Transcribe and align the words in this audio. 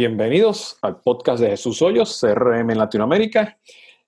Bienvenidos 0.00 0.78
al 0.80 1.02
podcast 1.02 1.42
de 1.42 1.50
Jesús 1.50 1.82
Hoyos, 1.82 2.18
CRM 2.18 2.70
en 2.70 2.78
Latinoamérica, 2.78 3.58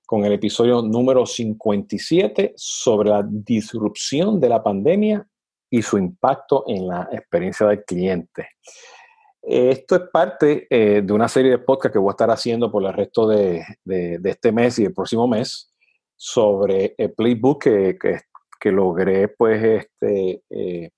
con 0.07 0.25
el 0.25 0.33
episodio 0.33 0.81
número 0.81 1.27
57 1.27 2.55
sobre 2.57 3.11
la 3.11 3.23
disrupción 3.29 4.41
de 4.41 4.49
la 4.49 4.63
pandemia 4.63 5.29
y 5.69 5.83
su 5.83 5.99
impacto 5.99 6.65
en 6.67 6.89
la 6.89 7.11
experiencia 7.13 7.67
del 7.67 7.85
cliente. 7.85 8.49
Esto 9.43 9.97
es 9.97 10.03
parte 10.11 10.67
eh, 10.71 11.03
de 11.05 11.13
una 11.13 11.29
serie 11.29 11.51
de 11.51 11.59
podcasts 11.59 11.93
que 11.93 11.99
voy 11.99 12.09
a 12.09 12.13
estar 12.13 12.31
haciendo 12.31 12.73
por 12.73 12.83
el 12.87 12.95
resto 12.95 13.29
de, 13.29 13.63
este 14.25 14.51
mes 14.51 14.79
y 14.79 14.87
el 14.87 14.95
próximo 14.95 15.29
mes 15.29 15.75
sobre 16.17 16.95
el 16.97 17.13
playbook 17.13 17.65
que, 17.65 18.73
logré 18.73 19.29
pues, 19.29 19.63
este, 19.63 20.43
eh, 20.49 20.89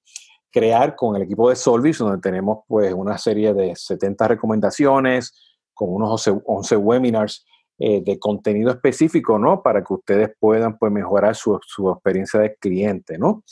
crear 0.54 0.94
con 0.94 1.16
el 1.16 1.22
equipo 1.22 1.50
de 1.50 1.56
Solvis, 1.56 1.98
donde 1.98 2.20
tenemos 2.20 2.58
pues 2.68 2.94
una 2.94 3.18
serie 3.18 3.52
de 3.52 3.74
70 3.74 4.28
recomendaciones, 4.28 5.34
con 5.74 5.92
unos 5.92 6.30
11, 6.44 6.76
webinars 6.76 7.44
eh, 7.76 8.00
de 8.04 8.20
contenido 8.20 8.70
específico, 8.70 9.36
¿no? 9.36 9.64
Para 9.64 9.82
que 9.82 9.92
ustedes 9.92 10.30
puedan 10.38 10.78
pues 10.78 10.92
mejorar 10.92 11.34
su, 11.34 11.60
experiencia 11.92 12.38
de 12.38 12.54
cliente, 12.54 13.18
¿no? 13.18 13.42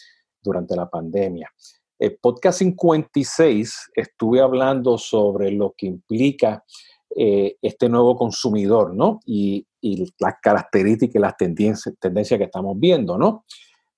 Durante 0.40 0.76
la 0.76 0.88
pandemia. 0.88 1.50
El 1.98 2.18
podcast 2.22 2.60
56 2.60 3.90
estuve 3.96 4.40
hablando 4.40 4.96
sobre 4.96 5.50
lo 5.50 5.74
que 5.76 5.86
implica 5.86 6.62
eh, 7.16 7.56
este 7.62 7.88
nuevo 7.88 8.14
consumidor, 8.14 8.94
¿no? 8.94 9.18
Y, 9.26 9.66
y 9.80 10.08
las 10.20 10.34
características 10.40 11.16
y 11.16 11.18
las 11.18 11.36
tendencias, 11.36 11.96
tendencias 11.98 12.38
que 12.38 12.44
estamos 12.44 12.78
viendo, 12.78 13.18
¿no? 13.18 13.44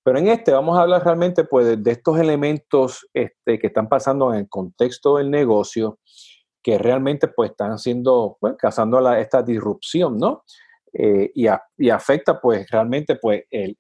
Pero 0.04 0.18
en 0.18 0.28
este 0.28 0.52
vamos 0.52 0.78
a 0.78 0.82
hablar 0.82 1.02
realmente 1.02 1.44
pues, 1.44 1.82
de, 1.82 1.90
estos 1.90 2.18
elementos 2.18 3.08
este, 3.14 3.58
que 3.58 3.68
están 3.68 3.88
pasando 3.88 4.32
en 4.32 4.40
el 4.40 4.48
contexto 4.48 5.16
del 5.16 5.30
negocio, 5.30 5.98
que 6.62 6.78
realmente 6.78 7.26
pues, 7.28 7.50
están 7.50 7.78
siendo, 7.78 8.36
pues, 8.38 8.54
causando 8.58 9.12
esta 9.14 9.42
disrupción, 9.42 10.18
¿no? 10.18 10.44
Eh, 10.92 11.32
y, 11.34 11.88
afecta 11.88 12.40
pues 12.40 12.70
realmente 12.70 13.16
pues 13.16 13.42
el, 13.50 13.76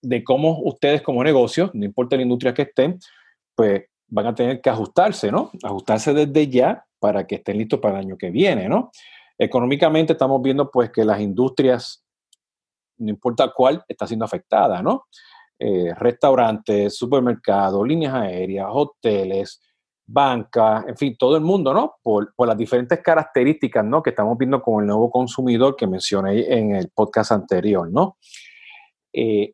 de 0.00 0.24
cómo 0.24 0.62
ustedes 0.62 1.02
como 1.02 1.22
negocio, 1.22 1.70
no 1.74 1.84
importa 1.84 2.16
la 2.16 2.22
industria 2.22 2.54
que 2.54 2.62
estén, 2.62 2.98
pues 3.54 3.82
van 4.08 4.28
a 4.28 4.34
tener 4.34 4.62
que 4.62 4.70
ajustarse, 4.70 5.30
¿no? 5.30 5.50
Ajustarse 5.62 6.14
desde 6.14 6.48
ya 6.48 6.86
para 6.98 7.26
que 7.26 7.34
estén 7.36 7.58
listos 7.58 7.80
para 7.80 7.98
el 7.98 8.06
año 8.06 8.16
que 8.16 8.30
viene, 8.30 8.68
¿no? 8.68 8.90
Económicamente 9.38 10.14
estamos 10.14 10.40
viendo 10.40 10.70
pues 10.70 10.90
que 10.90 11.04
las 11.04 11.20
industrias 11.20 12.02
no 13.00 13.10
importa 13.10 13.52
cuál, 13.54 13.82
está 13.88 14.06
siendo 14.06 14.24
afectada, 14.24 14.82
¿no? 14.82 15.06
Eh, 15.58 15.92
restaurantes, 15.94 16.96
supermercados, 16.96 17.86
líneas 17.86 18.14
aéreas, 18.14 18.68
hoteles, 18.70 19.60
bancas, 20.06 20.84
en 20.88 20.96
fin, 20.96 21.16
todo 21.18 21.36
el 21.36 21.42
mundo, 21.42 21.74
¿no? 21.74 21.96
Por, 22.02 22.32
las 22.46 22.56
diferentes 22.56 23.00
características, 23.00 23.84
¿no? 23.84 24.02
Que 24.02 24.10
estamos 24.10 24.36
viendo 24.38 24.62
con 24.62 24.82
el 24.82 24.86
nuevo 24.86 25.10
consumidor 25.10 25.76
que 25.76 25.86
mencioné 25.86 26.52
en 26.52 26.74
el 26.74 26.90
podcast 26.90 27.32
anterior, 27.32 27.90
¿no? 27.90 28.16
Eh, 29.12 29.52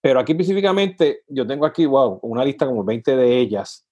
pero 0.00 0.20
aquí 0.20 0.32
específicamente, 0.32 1.22
yo 1.28 1.46
tengo 1.46 1.66
aquí, 1.66 1.86
wow, 1.86 2.18
una 2.22 2.44
lista 2.44 2.66
como 2.66 2.84
20 2.84 3.16
de 3.16 3.38
ellas 3.38 3.83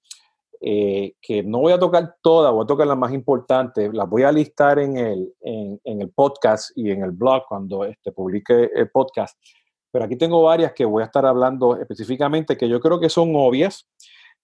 eh, 0.64 1.14
que 1.20 1.42
no 1.42 1.58
voy 1.58 1.72
a 1.72 1.78
tocar 1.78 2.14
todas, 2.22 2.52
voy 2.52 2.62
a 2.62 2.66
tocar 2.68 2.86
las 2.86 2.96
más 2.96 3.12
importantes, 3.12 3.92
las 3.92 4.08
voy 4.08 4.22
a 4.22 4.30
listar 4.30 4.78
en 4.78 4.96
el, 4.96 5.34
en, 5.41 5.80
el 6.00 6.08
podcast 6.10 6.70
y 6.77 6.92
en 6.92 7.02
el 7.02 7.10
blog 7.10 7.42
cuando 7.48 7.84
este, 7.84 8.12
publique 8.12 8.70
el 8.72 8.88
podcast. 8.88 9.36
Pero 9.90 10.05
aquí 10.05 10.14
tengo 10.14 10.40
varias 10.40 10.72
que 10.72 10.84
voy 10.84 11.02
a 11.02 11.06
estar 11.06 11.27
hablando 11.27 11.77
específicamente 11.77 12.56
que 12.56 12.68
yo 12.68 12.78
creo 12.78 13.00
que 13.00 13.08
son 13.08 13.33
obvias 13.34 13.88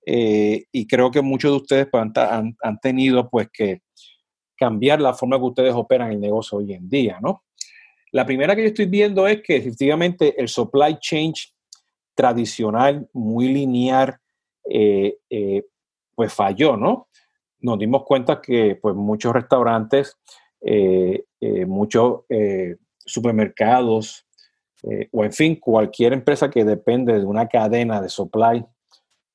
eh, 0.05 0.64
y 0.72 0.89
creo 0.89 1.12
que 1.12 1.22
muchos 1.22 1.52
de 1.52 1.56
ustedes 1.56 1.86
pues, 1.89 2.02
han, 2.16 2.56
han, 2.61 2.80
tenido 2.80 3.30
pues 3.30 3.48
que 3.52 3.83
cambiar 4.56 5.00
la 5.00 5.14
forma 5.14 5.39
que 5.39 5.44
ustedes 5.44 5.74
operan 5.74 6.11
el 6.11 6.18
negocio 6.18 6.58
hoy 6.58 6.73
en 6.73 6.90
día, 6.90 7.20
¿no? 7.23 7.45
La 8.11 8.27
primera 8.27 8.56
que 8.56 8.62
yo 8.62 8.68
estoy 8.68 8.86
viendo 8.86 9.29
es 9.29 9.40
que 9.40 9.55
efectivamente 9.55 10.35
el 10.36 10.48
supply 10.48 10.98
chain 10.98 11.33
tradicional, 12.17 13.08
muy 13.12 13.46
lineal, 13.52 14.17
eh, 14.68 15.14
pues 16.18 16.34
falló, 16.34 16.77
¿no? 16.77 17.06
Nos 17.61 17.79
dimos 17.79 18.02
cuenta 18.05 18.40
que 18.40 18.77
pues 18.83 18.92
muchos 18.96 19.33
restaurantes, 19.33 20.18
eh, 20.61 21.27
eh, 21.40 21.64
muchos 21.64 22.23
eh, 22.29 22.74
supermercados, 22.98 24.27
o 25.12 25.24
en 25.24 25.33
fin, 25.33 25.61
cualquier 25.61 26.12
empresa 26.12 26.51
que 26.51 26.64
depende 26.64 27.12
de 27.12 27.24
una 27.24 27.46
cadena 27.46 28.01
de 28.01 28.08
supply, 28.08 28.64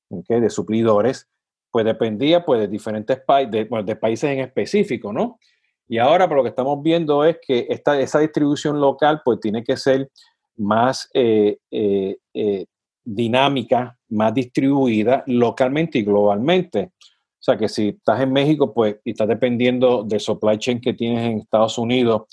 de 0.09 0.49
suplidores, 0.49 1.29
pues 1.71 1.85
dependía 1.85 2.43
pues 2.43 2.59
de 2.59 2.67
diferentes 2.67 3.17
países, 3.21 3.51
de, 3.51 3.83
de, 3.83 3.95
países 3.95 4.29
en 4.29 4.39
específico, 4.39 5.13
¿no? 5.13 5.39
Y 5.87 5.99
ahora 5.99 6.27
por 6.27 6.35
lo 6.35 6.43
que 6.43 6.49
estamos 6.49 6.83
viendo 6.83 7.23
es 7.23 7.37
que 7.45 7.65
esta, 7.69 7.97
esa 7.97 8.19
distribución 8.19 8.81
local 8.81 9.21
pues 9.23 9.39
tiene 9.39 9.63
que 9.63 9.77
ser 9.77 10.09
más 10.57 11.09
dinámica, 13.03 13.97
más 14.09 14.33
distribuida 14.33 15.23
localmente 15.27 15.99
y 15.99 16.03
globalmente. 16.03 16.91
O 16.99 17.45
sea 17.45 17.57
que 17.57 17.67
si 17.67 17.89
estás 17.89 18.21
en 18.21 18.31
México, 18.31 18.73
pues, 18.73 18.97
y 19.03 19.11
estás 19.11 19.27
dependiendo 19.27 20.03
del 20.03 20.19
supply 20.19 20.57
chain 20.57 20.79
que 20.79 20.93
tienes 20.93 21.25
en 21.25 21.39
Estados 21.39 21.77
Unidos 21.77 22.23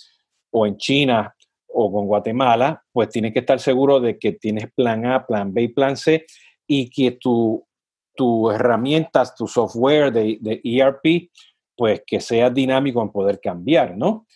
o 0.50 0.66
en 0.66 0.76
China 0.76 1.34
o 1.66 1.92
con 1.92 2.06
Guatemala, 2.06 2.82
pues 2.92 3.08
tienes 3.08 3.32
que 3.32 3.40
estar 3.40 3.58
seguro 3.58 4.00
de 4.00 4.18
que 4.18 4.32
tienes 4.32 4.72
plan 4.72 5.06
A, 5.06 5.26
plan 5.26 5.52
B 5.52 5.62
y 5.62 5.68
plan 5.68 5.96
C 5.96 6.26
y 6.66 6.88
que 6.90 7.12
tu, 7.12 7.66
tu 8.14 8.50
herramientas, 8.50 9.34
tu 9.34 9.48
software 9.48 10.12
de, 10.12 10.38
de 10.40 10.60
ERP, 10.62 11.30
pues 11.76 12.02
que 12.06 12.20
sea 12.20 12.50
dinámico 12.50 13.02
en 13.02 13.10
poder 13.10 13.40
cambiar, 13.40 13.96
¿no? 13.96 14.26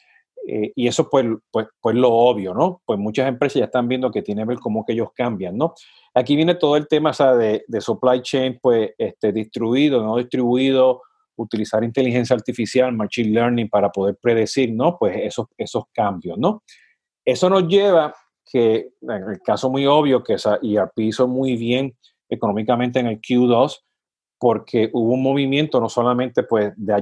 Eh, 0.46 0.72
y 0.74 0.86
eso 0.86 1.08
pues, 1.08 1.24
pues, 1.50 1.68
pues 1.80 1.96
lo 1.96 2.12
obvio, 2.12 2.52
¿no? 2.52 2.82
Pues 2.84 2.98
muchas 2.98 3.28
empresas 3.28 3.60
ya 3.60 3.64
están 3.64 3.88
viendo 3.88 4.10
que 4.10 4.22
tiene 4.22 4.42
que 4.42 4.48
ver 4.48 4.58
cómo 4.58 4.84
que 4.84 4.92
ellos 4.92 5.08
cambian, 5.14 5.56
¿no? 5.56 5.74
Aquí 6.12 6.36
viene 6.36 6.54
todo 6.54 6.76
el 6.76 6.86
tema 6.86 7.12
de, 7.12 7.64
de, 7.66 7.80
supply 7.80 8.20
chain, 8.20 8.58
pues 8.60 8.90
este, 8.98 9.32
distribuido, 9.32 10.02
no 10.02 10.16
distribuido, 10.16 11.00
utilizar 11.36 11.82
inteligencia 11.82 12.36
artificial, 12.36 12.92
machine 12.92 13.30
learning 13.30 13.68
para 13.68 13.90
poder 13.90 14.16
predecir, 14.20 14.72
¿no? 14.72 14.98
Pues 14.98 15.16
esos, 15.22 15.46
esos 15.56 15.84
cambios, 15.92 16.38
¿no? 16.38 16.62
Eso 17.24 17.48
nos 17.48 17.66
lleva 17.66 18.14
que, 18.44 18.90
en 19.00 19.10
el 19.10 19.40
caso 19.40 19.70
muy 19.70 19.86
obvio, 19.86 20.22
que 20.22 20.34
esa 20.34 20.58
ERP 20.62 20.98
hizo 20.98 21.26
muy 21.26 21.56
bien 21.56 21.96
económicamente 22.28 23.00
en 23.00 23.06
el 23.06 23.20
Q2, 23.20 23.80
porque 24.44 24.90
hubo 24.92 25.14
un 25.14 25.22
movimiento 25.22 25.80
no 25.80 25.88
solamente 25.88 26.42
pues, 26.42 26.74
de, 26.76 26.92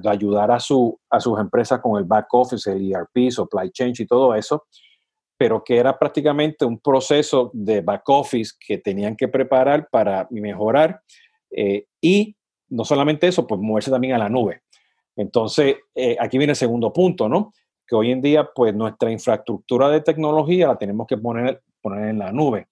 de, 0.00 0.08
ayudar 0.08 0.52
a, 0.52 0.60
su, 0.60 0.96
a 1.10 1.18
sus 1.18 1.40
empresas 1.40 1.80
con 1.80 1.98
el 1.98 2.04
back 2.04 2.32
office, 2.32 2.70
el 2.70 2.88
ERP, 2.88 3.32
supply 3.32 3.68
chain 3.72 3.92
y 3.98 4.06
todo 4.06 4.32
eso, 4.32 4.66
pero 5.36 5.64
que 5.64 5.76
era 5.76 5.98
prácticamente 5.98 6.64
un 6.64 6.78
proceso 6.78 7.50
de 7.52 7.80
back 7.80 8.08
office 8.08 8.52
que 8.64 8.78
tenían 8.78 9.16
que 9.16 9.26
preparar 9.26 9.88
para 9.90 10.28
mejorar 10.30 11.00
eh, 11.50 11.86
y 12.00 12.36
no 12.68 12.84
solamente 12.84 13.26
eso, 13.26 13.44
pues 13.44 13.60
moverse 13.60 13.90
también 13.90 14.14
a 14.14 14.18
la 14.18 14.28
nube. 14.28 14.60
Entonces, 15.16 15.74
eh, 15.96 16.16
aquí 16.20 16.38
viene 16.38 16.52
el 16.52 16.56
segundo 16.56 16.92
punto, 16.92 17.28
¿no? 17.28 17.52
Que 17.88 17.96
hoy 17.96 18.12
en 18.12 18.22
día, 18.22 18.48
pues 18.54 18.72
nuestra 18.72 19.10
infraestructura 19.10 19.88
de 19.88 20.00
tecnología 20.00 20.68
la 20.68 20.78
tenemos 20.78 21.08
que 21.08 21.16
poner, 21.16 21.60
poner 21.82 22.10
en 22.10 22.20
la 22.20 22.30
nube 22.30 22.68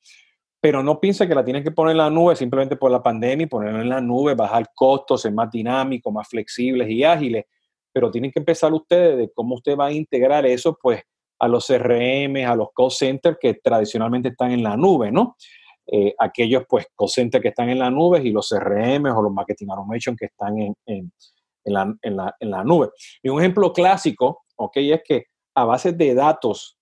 pero 0.62 0.80
no 0.80 1.00
piense 1.00 1.26
que 1.26 1.34
la 1.34 1.44
tienen 1.44 1.64
que 1.64 1.72
poner 1.72 1.90
en 1.90 1.98
la 1.98 2.08
nube 2.08 2.36
simplemente 2.36 2.76
por 2.76 2.88
la 2.88 3.02
pandemia 3.02 3.46
y 3.46 3.48
ponerla 3.48 3.80
en 3.80 3.88
la 3.88 4.00
nube, 4.00 4.36
bajar 4.36 4.70
costos, 4.72 5.22
ser 5.22 5.32
más 5.32 5.50
dinámicos, 5.50 6.12
más 6.12 6.28
flexibles 6.28 6.88
y 6.88 7.02
ágiles, 7.02 7.46
pero 7.92 8.12
tienen 8.12 8.30
que 8.30 8.38
empezar 8.38 8.72
ustedes 8.72 9.18
de 9.18 9.32
cómo 9.34 9.56
usted 9.56 9.76
va 9.76 9.86
a 9.86 9.92
integrar 9.92 10.46
eso 10.46 10.78
pues 10.80 11.02
a 11.40 11.48
los 11.48 11.66
CRM, 11.66 12.46
a 12.46 12.54
los 12.54 12.68
call 12.76 12.92
centers 12.92 13.38
que 13.40 13.54
tradicionalmente 13.54 14.28
están 14.28 14.52
en 14.52 14.62
la 14.62 14.76
nube, 14.76 15.10
¿no? 15.10 15.34
Eh, 15.84 16.14
aquellos 16.16 16.62
pues 16.68 16.86
call 16.96 17.08
centers 17.08 17.42
que 17.42 17.48
están 17.48 17.68
en 17.68 17.80
la 17.80 17.90
nube 17.90 18.22
y 18.22 18.30
los 18.30 18.48
CRM 18.48 19.06
o 19.06 19.20
los 19.20 19.32
marketing 19.32 19.66
automation 19.70 20.14
que 20.14 20.26
están 20.26 20.56
en, 20.60 20.76
en, 20.86 21.12
la, 21.64 21.92
en, 22.02 22.16
la, 22.16 22.36
en 22.38 22.50
la 22.52 22.62
nube. 22.62 22.90
Y 23.20 23.30
un 23.30 23.40
ejemplo 23.40 23.72
clásico, 23.72 24.44
ok, 24.54 24.76
es 24.76 25.00
que 25.04 25.24
a 25.56 25.64
base 25.64 25.90
de 25.90 26.14
datos, 26.14 26.78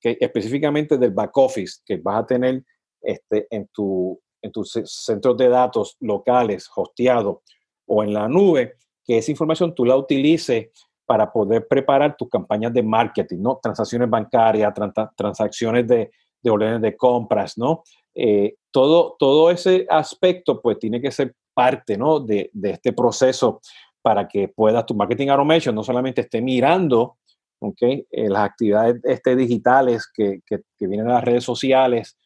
que 0.00 0.16
específicamente 0.18 0.96
del 0.96 1.10
back 1.10 1.36
office, 1.36 1.82
que 1.84 1.98
vas 1.98 2.22
a 2.22 2.26
tener 2.26 2.64
este, 3.00 3.46
en, 3.50 3.68
tu, 3.68 4.20
en 4.42 4.52
tus 4.52 4.72
centros 4.84 5.36
de 5.36 5.48
datos 5.48 5.96
locales, 6.00 6.68
hosteados 6.74 7.38
o 7.86 8.02
en 8.02 8.12
la 8.12 8.28
nube, 8.28 8.74
que 9.04 9.18
esa 9.18 9.30
información 9.30 9.74
tú 9.74 9.84
la 9.84 9.96
utilices 9.96 10.68
para 11.10 11.32
poder 11.32 11.66
preparar 11.66 12.16
tus 12.16 12.28
campañas 12.28 12.72
de 12.72 12.84
marketing, 12.84 13.38
¿no? 13.40 13.58
Transacciones 13.60 14.08
bancarias, 14.08 14.72
transacciones 15.16 15.88
de, 15.88 16.12
de, 16.40 16.50
órdenes 16.50 16.80
de 16.80 16.96
compras, 16.96 17.58
¿no? 17.58 17.82
Eh, 18.14 18.54
todo, 18.70 19.16
todo 19.18 19.50
ese 19.50 19.86
aspecto, 19.90 20.62
pues, 20.62 20.78
tiene 20.78 21.00
que 21.00 21.10
ser 21.10 21.34
parte, 21.52 21.96
¿no? 21.96 22.20
De, 22.20 22.50
de, 22.52 22.70
este 22.70 22.92
proceso 22.92 23.60
para 24.00 24.28
que 24.28 24.46
puedas 24.46 24.86
tu 24.86 24.94
marketing 24.94 25.28
automation 25.30 25.74
no 25.74 25.82
solamente 25.82 26.20
esté 26.20 26.40
mirando, 26.40 27.16
¿ok? 27.58 27.82
Eh, 27.82 28.28
las 28.28 28.44
actividades 28.44 29.00
este, 29.02 29.34
digitales 29.34 30.08
que, 30.14 30.40
que, 30.46 30.60
que, 30.78 30.86
vienen 30.86 31.08
de 31.08 31.12
las 31.14 31.24
redes 31.24 31.42
sociales, 31.42 32.16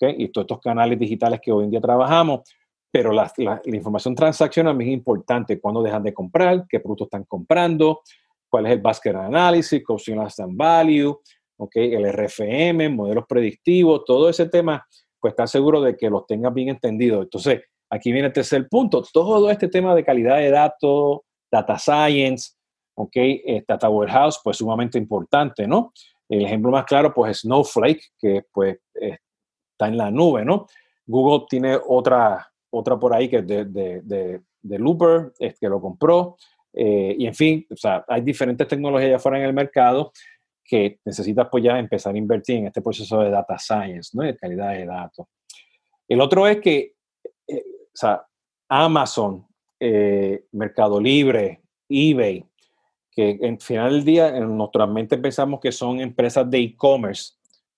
y 0.00 0.28
todos 0.28 0.44
estos 0.44 0.60
canales 0.60 0.98
digitales 0.98 1.40
que 1.42 1.52
hoy 1.52 1.64
en 1.64 1.70
día 1.70 1.80
trabajamos, 1.80 2.42
pero 2.90 3.12
la, 3.12 3.30
información 3.64 4.14
transaccional 4.14 4.80
es 4.80 4.88
importante, 4.88 5.60
cuándo 5.60 5.82
dejan 5.82 6.02
de 6.02 6.12
comprar, 6.12 6.66
qué 6.68 6.80
productos 6.80 7.06
están 7.06 7.24
comprando, 7.24 8.00
cuál 8.48 8.66
es 8.66 8.72
el 8.72 8.80
basket 8.80 9.14
analysis, 9.14 9.82
option 9.86 10.18
last 10.18 10.40
and 10.40 10.56
value, 10.56 11.16
okay, 11.56 11.94
el 11.94 12.12
RFM, 12.12 12.88
modelos 12.88 13.24
predictivos, 13.28 14.04
todo 14.04 14.28
ese 14.28 14.48
tema, 14.48 14.84
pues 15.20 15.32
estar 15.32 15.48
seguro 15.48 15.80
de 15.80 15.96
que 15.96 16.10
los 16.10 16.26
tengas 16.26 16.52
bien 16.52 16.70
entendidos. 16.70 17.22
Entonces, 17.22 17.60
aquí 17.88 18.10
viene 18.10 18.28
el 18.28 18.32
tercer 18.32 18.68
punto, 18.68 19.04
todo 19.12 19.50
este 19.50 19.68
tema 19.68 19.94
de 19.94 20.04
calidad 20.04 20.38
de 20.38 20.50
datos, 20.50 21.20
data 21.50 21.78
science, 21.78 22.54
ok, 22.94 23.16
eh, 23.16 23.64
data 23.66 23.88
warehouse, 23.88 24.40
pues 24.42 24.56
sumamente 24.56 24.98
importante, 24.98 25.66
¿no? 25.66 25.92
El 26.28 26.44
ejemplo 26.44 26.70
más 26.70 26.84
claro, 26.84 27.12
pues, 27.12 27.32
es 27.32 27.40
Snowflake, 27.40 28.02
que 28.18 28.44
pues 28.52 28.78
está 29.80 29.88
en 29.88 29.96
la 29.96 30.10
nube, 30.10 30.44
¿no? 30.44 30.66
Google 31.06 31.46
tiene 31.48 31.78
otra, 31.88 32.46
otra 32.70 32.98
por 32.98 33.14
ahí 33.14 33.28
que 33.28 33.38
es 33.38 33.46
de, 33.46 33.64
de, 33.64 34.42
de, 34.62 34.78
Looper, 34.78 35.32
es 35.38 35.58
que 35.58 35.68
lo 35.68 35.80
compró. 35.80 36.36
Eh, 36.72 37.16
y 37.18 37.26
en 37.26 37.34
fin, 37.34 37.66
o 37.70 37.76
sea, 37.76 38.04
hay 38.06 38.20
diferentes 38.20 38.68
tecnologías 38.68 39.08
allá 39.08 39.16
afuera 39.16 39.38
en 39.38 39.44
el 39.44 39.54
mercado 39.54 40.12
que 40.62 41.00
necesitas 41.04 41.48
pues 41.50 41.64
ya 41.64 41.78
empezar 41.78 42.14
a 42.14 42.18
invertir 42.18 42.58
en 42.58 42.66
este 42.66 42.82
proceso 42.82 43.20
de 43.20 43.30
data 43.30 43.58
science, 43.58 44.10
¿no? 44.12 44.22
De 44.22 44.36
calidad 44.36 44.72
de 44.72 44.86
datos. 44.86 45.26
El 46.06 46.20
otro 46.20 46.46
es 46.46 46.60
que, 46.60 46.94
eh, 47.48 47.64
o 47.66 47.96
sea, 47.96 48.22
Amazon, 48.68 49.46
eh, 49.80 50.44
Mercado 50.52 51.00
Libre, 51.00 51.62
eBay, 51.88 52.44
que 53.10 53.38
en 53.40 53.58
final 53.58 53.92
del 53.92 54.04
día 54.04 54.36
en 54.36 54.56
nuestra 54.56 54.86
mente 54.86 55.18
pensamos 55.18 55.58
que 55.58 55.72
son 55.72 56.00
empresas 56.00 56.48
de 56.48 56.58
e-commerce 56.58 57.32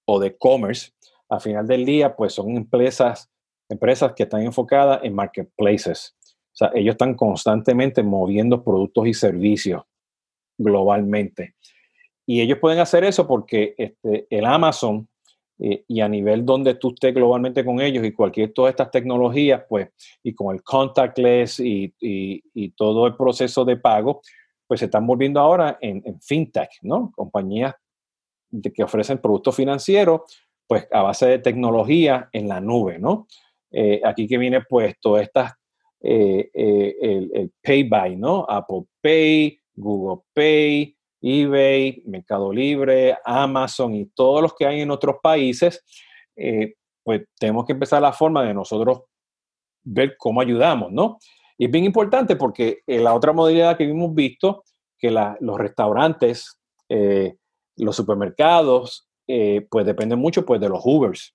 o 0.05 0.21
de 0.21 0.37
commerce, 0.37 0.91
al 1.33 1.41
final 1.41 1.67
del 1.67 1.85
día 1.85 2.15
pues 2.15 2.35
son 2.35 2.57
empresas 2.57 3.33
empresas 3.69 4.13
que 4.13 4.25
están 4.25 4.43
enfocadas 4.43 5.01
en 5.03 5.15
marketplaces. 5.15 6.15
O 6.23 6.55
sea, 6.57 6.71
ellos 6.75 6.93
están 6.93 7.15
constantemente 7.15 8.03
moviendo 8.03 8.63
productos 8.63 9.07
y 9.07 9.15
servicios 9.15 9.83
globalmente. 10.59 11.55
Y 12.27 12.41
ellos 12.41 12.59
pueden 12.61 12.79
hacer 12.79 13.05
eso 13.05 13.27
porque 13.27 13.75
este, 13.77 14.27
el 14.31 14.45
Amazon 14.45 15.09
eh, 15.59 15.85
y 15.89 16.01
a 16.01 16.09
nivel 16.09 16.45
donde 16.45 16.75
tú 16.75 16.91
estés 16.91 17.15
globalmente 17.15 17.65
con 17.65 17.81
ellos 17.81 18.05
y 18.05 18.13
cualquier 18.13 18.53
todas 18.53 18.71
estas 18.71 18.91
tecnologías, 18.91 19.63
pues, 19.69 19.89
y 20.23 20.35
con 20.35 20.55
el 20.55 20.63
contactless 20.63 21.61
y, 21.61 21.95
y, 22.01 22.71
todo 22.71 23.07
el 23.07 23.17
proceso 23.17 23.65
de 23.65 23.77
pago, 23.77 24.21
pues 24.67 24.81
se 24.81 24.87
están 24.87 25.07
volviendo 25.07 25.41
ahora 25.41 25.79
en, 25.81 26.03
en 26.05 26.21
fintech, 26.21 26.71
¿no? 26.83 27.13
Compañías 27.15 27.75
de, 28.51 28.73
que 28.73 28.83
ofrecen 28.83 29.19
productos 29.19 29.57
financieros, 29.57 30.23
pues 30.73 30.89
a 30.91 31.03
base 31.03 31.27
de 31.27 31.39
tecnología 31.39 32.31
en 32.33 32.49
la 32.49 32.59
nube, 32.59 32.99
¿no? 32.99 33.27
Eh, 33.71 34.01
aquí 34.03 34.27
que 34.27 34.39
viene 34.39 34.63
puesto 34.63 35.19
estas, 35.19 35.53
eh, 36.01 36.49
eh, 36.55 36.97
el, 37.03 37.53
Pay 37.63 37.83
By, 37.91 38.17
¿no? 38.17 38.47
Apple 38.49 38.85
Pay, 39.03 39.61
Google 39.75 40.23
Pay, 40.33 40.97
eBay, 41.21 42.03
Mercado 42.07 42.51
Libre, 42.51 43.19
Amazon 43.23 43.95
y 43.97 44.07
todos 44.15 44.41
los 44.41 44.55
que 44.55 44.65
hay 44.65 44.81
en 44.81 44.91
otros 44.91 45.17
países, 45.23 45.85
pues 47.05 47.21
tenemos 47.39 47.67
que 47.67 47.75
empezar 47.75 48.01
la 48.01 48.15
forma 48.15 48.43
de 48.43 48.55
nosotros 48.55 49.03
ver 49.83 50.17
cómo 50.17 50.41
ayudamos, 50.41 50.91
¿no? 50.91 51.19
Y 51.59 51.67
es 51.67 51.71
bien 51.71 51.85
importante 51.85 52.35
porque 52.35 52.79
la 52.87 53.13
otra 53.13 53.35
modalidad 53.35 53.77
que 53.77 53.85
hemos 53.85 54.15
visto, 54.15 54.65
que 54.99 55.11
los 55.11 55.59
restaurantes, 55.59 56.59
los 56.89 57.95
supermercados, 57.95 59.12
pues 59.71 59.87
dependen 59.87 60.19
mucho 60.19 60.45
pues 60.45 60.61
de 60.61 60.69
los 60.69 60.81
Ubers, 60.85 61.35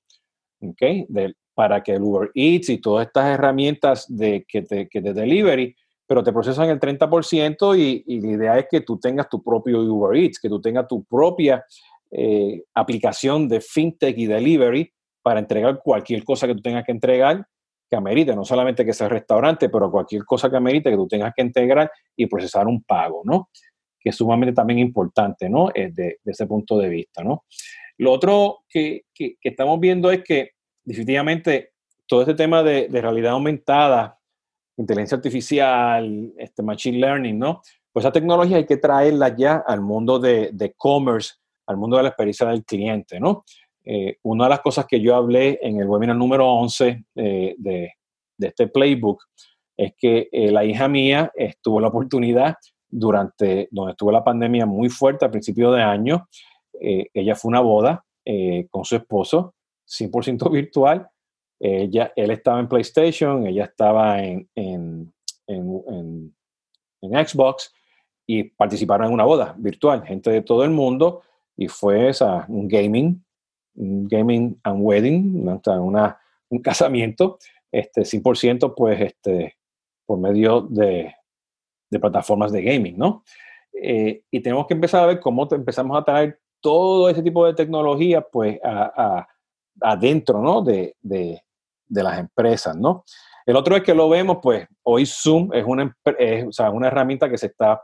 ¿ok? 0.61 0.81
De, 1.07 1.35
para 1.53 1.81
que 1.81 1.93
el 1.93 2.03
Uber 2.03 2.29
Eats 2.35 2.69
y 2.69 2.77
todas 2.77 3.07
estas 3.07 3.33
herramientas 3.33 4.05
de, 4.07 4.45
que, 4.47 4.61
te, 4.61 4.87
que 4.87 5.01
de 5.01 5.13
delivery, 5.13 5.75
pero 6.05 6.23
te 6.23 6.31
procesan 6.31 6.69
el 6.69 6.79
30% 6.79 7.77
y, 7.77 8.03
y, 8.05 8.21
la 8.21 8.31
idea 8.31 8.59
es 8.59 8.67
que 8.69 8.81
tú 8.81 8.99
tengas 8.99 9.27
tu 9.27 9.41
propio 9.41 9.81
Uber 9.81 10.15
Eats, 10.15 10.39
que 10.39 10.49
tú 10.49 10.61
tengas 10.61 10.87
tu 10.87 11.03
propia 11.03 11.65
eh, 12.11 12.63
aplicación 12.73 13.49
de 13.49 13.59
fintech 13.59 14.17
y 14.17 14.27
delivery 14.27 14.93
para 15.21 15.39
entregar 15.39 15.81
cualquier 15.83 16.23
cosa 16.23 16.47
que 16.47 16.55
tú 16.55 16.61
tengas 16.61 16.85
que 16.85 16.91
entregar 16.91 17.45
que 17.89 17.95
amerite, 17.95 18.35
no 18.35 18.45
solamente 18.45 18.85
que 18.85 18.93
sea 18.93 19.09
restaurante, 19.09 19.69
pero 19.69 19.89
cualquier 19.89 20.25
cosa 20.25 20.49
que 20.49 20.57
amerite 20.57 20.89
que 20.89 20.95
tú 20.95 21.07
tengas 21.07 21.33
que 21.35 21.41
integrar 21.41 21.89
y 22.15 22.25
procesar 22.27 22.67
un 22.67 22.83
pago, 22.83 23.21
¿no? 23.23 23.49
Que 24.07 24.11
es 24.11 24.15
sumamente 24.15 24.53
también 24.53 24.79
importante, 24.79 25.49
¿no? 25.49 25.69
Eh, 25.75 25.91
de, 25.91 26.19
de 26.23 26.31
ese 26.31 26.47
punto 26.47 26.77
de 26.77 26.87
vista, 26.87 27.21
¿no? 27.25 27.43
Lo 27.97 28.13
otro 28.13 28.59
que, 28.69 29.01
que, 29.13 29.35
que 29.41 29.49
estamos 29.49 29.81
viendo 29.81 30.09
es 30.09 30.23
que 30.23 30.51
definitivamente 30.85 31.73
todo 32.05 32.21
este 32.21 32.35
tema 32.35 32.63
de, 32.63 32.87
realidad 32.89 33.33
aumentada, 33.33 34.17
inteligencia 34.77 35.17
artificial, 35.17 36.31
este 36.37 36.63
machine 36.63 36.99
learning, 36.99 37.37
¿no? 37.37 37.61
Pues 37.91 38.05
esa 38.05 38.13
tecnología 38.13 38.57
hay 38.57 38.65
que 38.65 38.77
traerla 38.77 39.35
ya 39.35 39.63
al 39.67 39.81
mundo 39.81 40.19
de, 40.19 40.51
de 40.53 40.73
commerce, 40.73 41.33
al 41.65 41.75
mundo 41.75 41.97
de 41.97 42.03
la 42.03 42.09
experiencia 42.09 42.47
del 42.47 42.63
cliente, 42.63 43.19
¿no? 43.19 43.43
Eh, 43.83 44.17
una 44.23 44.45
de 44.45 44.49
las 44.51 44.61
cosas 44.61 44.85
que 44.85 45.01
yo 45.01 45.15
hablé 45.15 45.59
en 45.61 45.79
el 45.79 45.87
webinar 45.87 46.15
número 46.15 46.47
11 46.47 47.05
eh, 47.15 47.55
de, 47.57 47.93
de, 48.37 48.47
este 48.47 48.67
playbook 48.67 49.23
es 49.77 49.93
que 49.97 50.27
eh, 50.31 50.51
la 50.51 50.65
hija 50.65 50.89
mía 50.89 51.31
tuvo 51.61 51.79
la 51.79 51.87
oportunidad 51.87 52.55
durante, 52.99 53.67
donde 53.71 53.91
estuvo 53.91 54.11
la 54.11 54.23
pandemia 54.23 54.65
muy 54.65 54.89
fuerte 54.89 55.25
a 55.25 55.31
principio 55.31 55.71
de 55.71 55.81
año, 55.81 56.27
ella 56.79 57.35
fue 57.35 57.49
una 57.49 57.61
boda 57.61 58.03
con 58.69 58.85
su 58.85 58.95
esposo 58.95 59.55
100% 59.87 60.51
virtual. 60.51 61.09
Ella, 61.59 62.11
él 62.15 62.31
estaba 62.31 62.59
en 62.59 62.67
PlayStation, 62.67 63.47
ella 63.47 63.65
estaba 63.65 64.21
en, 64.21 64.47
en, 64.53 65.11
en, 65.47 66.35
en, 67.01 67.27
Xbox 67.27 67.73
y 68.27 68.43
participaron 68.43 69.07
en 69.07 69.13
una 69.13 69.23
boda 69.23 69.55
virtual, 69.57 70.05
gente 70.05 70.29
de 70.29 70.41
todo 70.41 70.63
el 70.63 70.69
mundo, 70.69 71.23
y 71.55 71.67
fue 71.67 72.09
esa, 72.09 72.45
un 72.47 72.67
gaming, 72.67 73.23
un 73.75 74.07
gaming 74.07 74.59
and 74.63 74.79
wedding, 74.81 75.47
una, 75.65 76.19
un 76.49 76.59
casamiento, 76.61 77.39
este, 77.71 78.01
100% 78.01 78.75
pues 78.75 79.01
este, 79.01 79.57
por 80.05 80.19
medio 80.19 80.61
de, 80.61 81.15
de 81.89 81.99
plataformas 81.99 82.51
de 82.51 82.63
gaming, 82.63 82.97
¿no? 82.97 83.23
Eh, 83.81 84.23
y 84.31 84.39
tenemos 84.41 84.65
que 84.67 84.73
empezar 84.73 85.03
a 85.03 85.07
ver 85.07 85.19
cómo 85.19 85.47
empezamos 85.51 85.97
a 85.97 86.03
traer 86.03 86.39
todo 86.61 87.09
ese 87.09 87.21
tipo 87.21 87.45
de 87.45 87.53
tecnología 87.53 88.21
pues 88.21 88.59
a, 88.63 89.27
adentro 89.81 90.41
¿no? 90.41 90.61
de, 90.61 90.95
de, 91.01 91.41
las 91.89 92.19
empresas. 92.19 92.75
¿no? 92.75 93.05
El 93.45 93.55
otro 93.55 93.75
es 93.75 93.83
que 93.83 93.93
lo 93.93 94.09
vemos, 94.09 94.39
pues 94.41 94.67
hoy 94.83 95.05
Zoom 95.05 95.53
es 95.53 95.63
una, 95.65 95.95
o 96.47 96.51
sea, 96.51 96.71
una 96.71 96.87
herramienta 96.87 97.29
que 97.29 97.37
se 97.37 97.47
está 97.47 97.81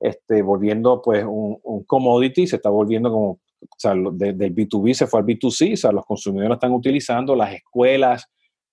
este, 0.00 0.42
volviendo 0.42 1.02
pues 1.02 1.24
un, 1.26 1.84
commodity, 1.86 2.46
se 2.46 2.56
está 2.56 2.70
volviendo 2.70 3.10
como, 3.10 3.30
o 3.30 3.76
sea, 3.76 3.92
del 3.92 4.54
B2B 4.54 4.94
se 4.94 5.06
fue 5.06 5.20
al 5.20 5.26
B2C, 5.26 5.74
o 5.74 5.76
sea, 5.76 5.92
los 5.92 6.06
consumidores 6.06 6.48
lo 6.48 6.54
están 6.54 6.72
utilizando, 6.72 7.36
las 7.36 7.54
escuelas, 7.54 8.26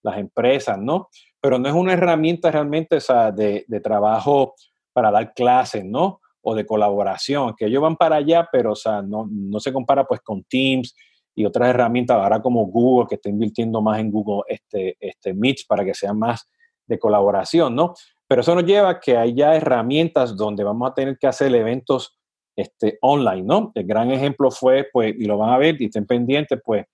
las 0.03 0.17
empresas, 0.17 0.77
¿no? 0.79 1.09
Pero 1.41 1.59
no 1.59 1.67
es 1.67 1.75
una 1.75 1.93
herramienta 1.93 2.49
realmente 2.49 2.95
o 2.95 3.01
sea, 3.01 3.31
de 3.31 3.81
trabajo 3.83 4.55
para 4.93 5.11
dar 5.11 5.33
clases, 5.33 5.83
¿no? 5.85 6.19
O 6.41 6.55
de 6.55 6.65
colaboración, 6.65 7.53
que 7.57 7.65
ellos 7.65 7.81
van 7.81 7.95
para 7.95 8.17
allá, 8.17 8.47
pero 8.51 8.71
o 8.71 8.75
sea, 8.75 9.01
no, 9.01 9.27
no 9.29 9.59
se 9.59 9.71
compara 9.71 10.05
pues 10.05 10.21
con 10.21 10.43
Teams, 10.43 10.95
y 11.35 11.45
otras 11.45 11.69
herramientas, 11.69 12.17
ahora 12.17 12.41
como 12.41 12.65
Google, 12.65 13.07
que 13.07 13.15
está 13.15 13.29
invirtiendo 13.29 13.81
más 13.81 13.99
en 13.99 14.11
Google 14.11 14.43
este, 14.47 14.97
este 14.99 15.33
Meet 15.33 15.59
para 15.67 15.85
que 15.85 15.93
sea 15.93 16.13
más 16.13 16.49
de 16.85 16.99
colaboración, 16.99 17.75
¿no? 17.75 17.93
Pero 18.27 18.41
eso 18.41 18.55
nos 18.55 18.65
lleva 18.65 18.89
a 18.89 18.99
que 18.99 19.17
hay 19.17 19.33
ya 19.33 19.55
herramientas 19.55 20.35
donde 20.35 20.63
vamos 20.63 20.89
a 20.89 20.93
tener 20.93 21.17
que 21.17 21.27
hacer 21.27 21.53
eventos 21.55 22.17
este, 22.55 22.97
online, 23.01 23.43
¿no? 23.43 23.71
El 23.75 23.85
gran 23.85 24.11
ejemplo 24.11 24.51
fue, 24.51 24.87
pues, 24.91 25.15
y 25.17 25.25
lo 25.25 25.37
van 25.37 25.51
a 25.51 25.57
ver 25.57 25.81
y 25.81 25.85
estén 25.85 26.05
pendientes, 26.05 26.59
pues, 26.63 26.85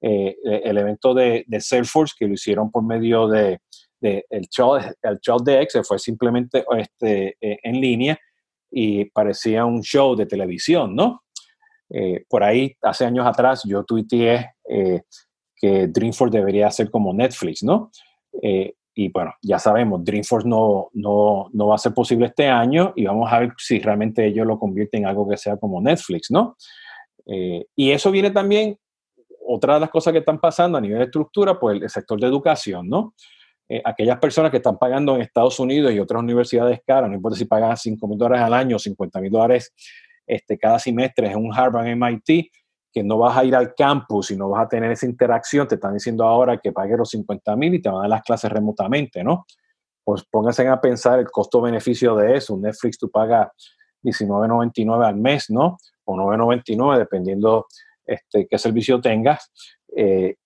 eh, 0.00 0.36
el 0.42 0.78
evento 0.78 1.14
de, 1.14 1.44
de, 1.46 1.60
Salesforce 1.60 2.14
que 2.18 2.26
lo 2.26 2.34
hicieron 2.34 2.70
por 2.70 2.82
medio 2.82 3.28
de, 3.28 3.60
de 4.02 4.26
el 4.28 4.48
show, 4.48 4.76
el 4.76 5.18
show 5.20 5.42
de 5.42 5.62
Excel 5.62 5.84
fue 5.84 5.98
simplemente 5.98 6.64
este, 6.76 7.36
eh, 7.40 7.58
en 7.62 7.80
línea 7.80 8.18
y 8.70 9.04
parecía 9.06 9.64
un 9.64 9.82
show 9.82 10.16
de 10.16 10.26
televisión, 10.26 10.94
¿no? 10.94 11.22
Eh, 11.94 12.24
por 12.28 12.42
ahí, 12.42 12.74
hace 12.80 13.04
años 13.04 13.26
atrás, 13.26 13.62
yo 13.64 13.84
tuiteé 13.84 14.54
eh, 14.68 15.02
que 15.54 15.88
Dreamforce 15.88 16.36
debería 16.36 16.70
ser 16.70 16.90
como 16.90 17.12
Netflix, 17.12 17.62
¿no? 17.62 17.90
Eh, 18.40 18.74
y 18.94 19.10
bueno, 19.10 19.34
ya 19.42 19.58
sabemos, 19.58 20.02
Dreamforce 20.02 20.48
no, 20.48 20.88
no, 20.94 21.50
no, 21.52 21.66
va 21.66 21.74
a 21.74 21.78
ser 21.78 21.92
posible 21.92 22.26
este 22.26 22.48
año 22.48 22.92
y 22.96 23.04
vamos 23.04 23.30
a 23.30 23.40
ver 23.40 23.52
si 23.58 23.78
realmente 23.78 24.26
ellos 24.26 24.46
lo 24.46 24.58
convierten 24.58 25.02
en 25.02 25.08
algo 25.08 25.28
que 25.28 25.36
sea 25.36 25.56
como 25.56 25.80
Netflix, 25.80 26.30
¿no? 26.30 26.56
y 27.76 27.92
eso 27.92 28.10
viene 28.10 28.32
también, 28.32 28.76
otra 29.46 29.74
de 29.74 29.80
las 29.80 29.90
cosas 29.90 30.12
que 30.12 30.18
están 30.18 30.40
pasando 30.40 30.76
a 30.76 30.80
nivel 30.80 30.98
de 30.98 31.04
estructura, 31.04 31.58
pues 31.58 31.80
el 31.80 31.88
sector 31.88 32.20
de 32.20 32.26
educación, 32.26 32.88
¿no? 32.88 33.14
Aquellas 33.84 34.18
personas 34.18 34.50
que 34.50 34.58
están 34.58 34.76
pagando 34.76 35.14
en 35.14 35.22
Estados 35.22 35.58
Unidos 35.58 35.92
y 35.92 35.98
otras 35.98 36.22
universidades 36.22 36.80
caras, 36.86 37.08
no 37.08 37.16
importa 37.16 37.38
si 37.38 37.46
pagan 37.46 37.76
5 37.76 38.06
mil 38.06 38.18
dólares 38.18 38.44
al 38.44 38.52
año 38.52 38.76
o 38.76 38.78
50 38.78 39.20
mil 39.20 39.30
dólares 39.30 39.72
este, 40.26 40.58
cada 40.58 40.78
semestre 40.78 41.30
en 41.30 41.38
un 41.38 41.52
Harvard 41.54 41.86
MIT, 41.86 42.50
que 42.92 43.02
no 43.02 43.18
vas 43.18 43.36
a 43.36 43.44
ir 43.44 43.56
al 43.56 43.74
campus 43.74 44.30
y 44.30 44.36
no 44.36 44.50
vas 44.50 44.66
a 44.66 44.68
tener 44.68 44.90
esa 44.90 45.06
interacción, 45.06 45.66
te 45.66 45.76
están 45.76 45.94
diciendo 45.94 46.24
ahora 46.24 46.58
que 46.58 46.72
pagues 46.72 46.98
los 46.98 47.10
50 47.10 47.56
mil 47.56 47.74
y 47.74 47.80
te 47.80 47.88
van 47.88 47.98
a 47.98 48.00
dar 48.02 48.10
las 48.10 48.22
clases 48.22 48.52
remotamente, 48.52 49.24
¿no? 49.24 49.46
Pues 50.04 50.24
pónganse 50.30 50.66
a 50.68 50.80
pensar 50.80 51.18
el 51.18 51.30
costo-beneficio 51.30 52.14
de 52.16 52.36
eso. 52.36 52.56
Netflix 52.58 52.98
tú 52.98 53.10
pagas 53.10 53.48
19.99 54.02 55.06
al 55.06 55.16
mes, 55.16 55.48
¿no? 55.48 55.78
O 56.04 56.16
9.99, 56.16 56.98
dependiendo 56.98 57.66
este, 58.04 58.46
qué 58.46 58.58
servicio 58.58 59.00
tengas. 59.00 59.50
Eh, 59.96 60.36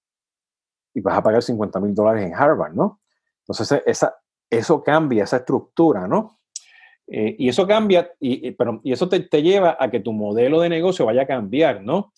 y 0.95 1.01
vas 1.01 1.19
a 1.19 1.23
pagar 1.23 1.43
50 1.43 1.81
mil 1.81 1.95
dólares 1.95 2.25
en 2.25 2.35
Harvard, 2.35 2.75
¿no? 2.75 3.01
Entonces, 3.49 3.83
esa, 3.87 4.17
eso 4.51 4.83
cambia, 4.83 5.25
esa 5.25 5.39
estructura, 5.39 6.07
¿no? 6.07 6.41
Eh, 7.07 7.37
y 7.39 7.49
eso 7.49 7.67
cambia, 7.67 8.11
y, 8.19 8.51
pero, 8.53 8.81
y 8.83 8.93
eso 8.93 9.09
te, 9.09 9.21
te, 9.21 9.43
lleva 9.43 9.77
a 9.79 9.91
que 9.91 10.01
tu 10.01 10.13
modelo 10.13 10.61
de 10.61 10.69
negocio 10.69 11.07
vaya 11.07 11.23
a 11.23 11.27
cambiar, 11.27 11.83
¿no? 11.83 12.13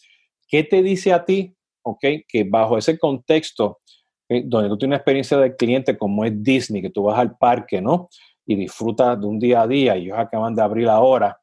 ¿Qué 0.49 0.65
te 0.65 0.83
dice 0.83 1.13
a 1.13 1.25
ti, 1.25 1.55
ok, 1.83 2.05
que 2.27 2.45
bajo 2.45 2.79
ese 2.79 2.99
contexto, 2.99 3.81
donde 4.29 4.69
tú 4.69 4.79
tienes 4.79 4.91
una 4.91 4.97
experiencia 4.97 5.39
del 5.39 5.57
cliente 5.57 5.97
como 5.97 6.25
es 6.25 6.43
Disney, 6.43 6.83
que 6.83 6.91
tú 6.91 7.05
vas 7.05 7.19
al 7.19 7.37
parque, 7.37 7.81
¿no? 7.81 8.09
Y 8.47 8.57
disfrutas 8.57 9.19
de 9.21 9.27
un 9.27 9.39
día 9.39 9.63
a 9.63 9.67
día, 9.67 9.97
y 9.97 10.05
ellos 10.05 10.19
acaban 10.19 10.55
de 10.55 10.63
abrir 10.63 10.89
ahora, 10.89 11.39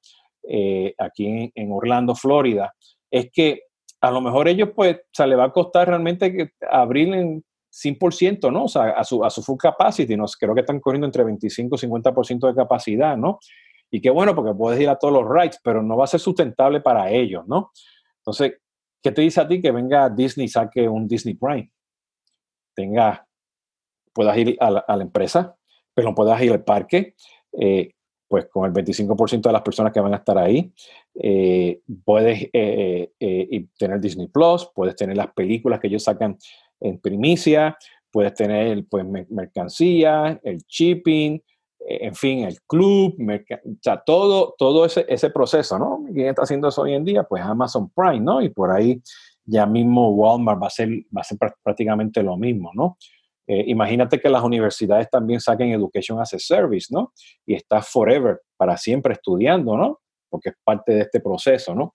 eh, 0.47 0.93
aquí 0.97 1.51
en, 1.53 1.71
Orlando, 1.71 2.15
Florida, 2.15 2.73
es 3.09 3.31
que 3.31 3.63
a 4.01 4.11
lo 4.11 4.21
mejor 4.21 4.47
ellos, 4.47 4.69
pues, 4.75 4.97
o 4.97 4.99
sea, 5.11 5.25
le 5.25 5.35
va 5.35 5.45
a 5.45 5.51
costar 5.51 5.87
realmente 5.87 6.53
abrir 6.69 7.13
en 7.13 7.43
100%, 7.75 8.51
¿no? 8.51 8.65
O 8.65 8.67
sea, 8.67 8.91
a 8.91 9.03
su, 9.03 9.23
a 9.23 9.29
su 9.29 9.43
full 9.43 9.57
capacity, 9.57 10.15
¿no? 10.15 10.25
Creo 10.39 10.55
que 10.55 10.61
están 10.61 10.79
corriendo 10.79 11.05
entre 11.05 11.23
25 11.23 11.75
y 11.75 11.79
50% 11.79 12.47
de 12.47 12.55
capacidad, 12.55 13.17
¿no? 13.17 13.39
Y 13.91 13.99
qué 14.01 14.09
bueno, 14.09 14.33
porque 14.33 14.53
puedes 14.53 14.79
ir 14.79 14.89
a 14.89 14.97
todos 14.97 15.13
los 15.13 15.29
rides, 15.29 15.59
pero 15.63 15.83
no 15.83 15.97
va 15.97 16.05
a 16.05 16.07
ser 16.07 16.19
sustentable 16.19 16.79
para 16.81 17.11
ellos, 17.11 17.45
¿no? 17.47 17.71
Entonces, 18.19 18.59
¿qué 19.03 19.11
te 19.11 19.21
dice 19.21 19.41
a 19.41 19.47
ti 19.47 19.61
que 19.61 19.71
venga 19.71 20.09
Disney 20.09 20.45
y 20.45 20.49
saque 20.49 20.87
un 20.87 21.07
Disney 21.07 21.35
Prime? 21.35 21.69
Tenga, 22.73 23.27
puedas 24.13 24.37
ir 24.37 24.57
a 24.59 24.71
la, 24.71 25.01
empresa, 25.03 25.55
pero 25.93 26.15
puedas 26.15 26.41
ir 26.41 26.53
al 26.53 26.63
parque, 26.63 27.15
eh, 27.59 27.91
pues 28.27 28.47
con 28.49 28.65
el 28.65 28.73
25% 28.73 29.41
de 29.41 29.53
las 29.53 29.61
personas 29.61 29.93
que 29.93 29.99
van 29.99 30.13
a 30.13 30.17
estar 30.17 30.37
ahí. 30.37 30.73
Eh, 31.13 31.81
puedes 32.03 32.49
eh, 32.51 33.67
tener 33.77 33.99
Disney 33.99 34.27
Plus, 34.27 34.69
puedes 34.73 34.95
tener 34.95 35.15
las 35.15 35.31
películas 35.33 35.79
que 35.79 35.87
ellos 35.87 36.03
sacan 36.03 36.37
en 36.79 36.99
primicia, 36.99 37.77
puedes 38.11 38.33
tener 38.33 38.85
pues 38.89 39.05
mercancía, 39.29 40.39
el 40.43 40.59
shipping, 40.67 41.35
eh, 41.87 41.97
en 42.01 42.15
fin, 42.15 42.45
el 42.45 42.61
club, 42.61 43.15
o 43.19 43.69
sea, 43.81 44.01
todo, 44.05 44.55
todo 44.57 44.85
ese, 44.85 45.05
ese 45.07 45.29
proceso, 45.29 45.77
¿no? 45.77 46.03
¿Quién 46.13 46.27
está 46.27 46.43
haciendo 46.43 46.69
eso 46.69 46.81
hoy 46.81 46.93
en 46.93 47.03
día? 47.03 47.23
Pues 47.23 47.43
Amazon 47.43 47.89
Prime, 47.89 48.21
¿no? 48.21 48.41
Y 48.41 48.49
por 48.49 48.71
ahí 48.71 49.01
ya 49.45 49.65
mismo 49.65 50.09
Walmart 50.11 50.61
va 50.61 50.67
a 50.67 50.71
ser, 50.71 50.89
va 51.15 51.21
a 51.21 51.23
ser 51.23 51.37
prácticamente 51.63 52.23
lo 52.23 52.37
mismo, 52.37 52.71
¿no? 52.73 52.97
Eh, 53.47 53.65
imagínate 53.67 54.19
que 54.19 54.29
las 54.29 54.41
universidades 54.41 55.09
también 55.09 55.39
saquen 55.39 55.71
Education 55.71 56.19
as 56.19 56.33
a 56.33 56.39
Service, 56.39 56.87
¿no? 56.89 57.13
Y 57.45 57.53
estás 57.53 57.87
forever, 57.87 58.41
para 58.57 58.75
siempre 58.77 59.13
estudiando, 59.13 59.77
¿no? 59.77 59.99
Porque 60.29 60.49
es 60.49 60.55
parte 60.63 60.93
de 60.93 61.01
este 61.01 61.19
proceso, 61.19 61.75
¿no? 61.75 61.93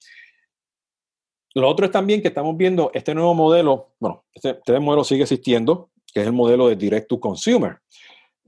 Lo 1.55 1.69
otro 1.69 1.87
es 1.87 1.93
también 1.93 2.23
que 2.23 2.29
estamos 2.29 2.57
viendo 2.57 2.91
este 2.95 3.15
nuevo 3.15 3.35
modelo, 3.35 3.91
bueno, 3.99 4.25
este, 4.33 4.51
este 4.51 4.79
modelo 4.79 5.05
sigue 5.05 5.23
existiendo, 5.23 5.91
que 6.13 6.21
es 6.21 6.27
el 6.27 6.33
modelo 6.33 6.69
de 6.69 6.77
direct 6.77 7.09
to 7.09 7.19
consumer. 7.19 7.79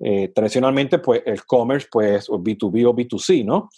Eh, 0.00 0.28
tradicionalmente, 0.28 0.98
pues 0.98 1.22
el 1.26 1.44
commerce, 1.44 1.86
pues 1.90 2.28
B2B 2.28 2.86
o 2.86 2.94
B2C, 2.94 3.44
¿no? 3.44 3.70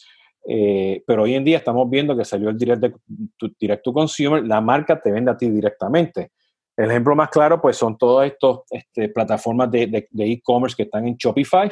Eh, 0.47 1.03
pero 1.07 1.23
hoy 1.23 1.35
en 1.35 1.45
día 1.45 1.59
estamos 1.59 1.89
viendo 1.89 2.17
que 2.17 2.25
salió 2.25 2.51
el 2.51 2.59
direct 2.59 3.83
to, 3.83 3.93
consumer, 3.93 4.45
la 4.45 4.61
marca 4.61 5.01
te 5.01 5.11
vende 5.11 5.31
a 5.31 5.37
ti 5.37 5.49
directamente. 5.49 6.33
El 6.77 6.91
ejemplo 6.91 7.15
más 7.15 7.31
claro, 7.31 7.61
pues 7.61 7.77
son 7.77 7.97
todas 7.97 8.31
estas 8.31 8.59
este, 8.71 9.09
plataformas 9.09 9.71
de 9.71 10.09
e-commerce 10.19 10.77
que 10.77 10.83
están 10.85 11.07
en 11.07 11.17
Shopify, 11.17 11.71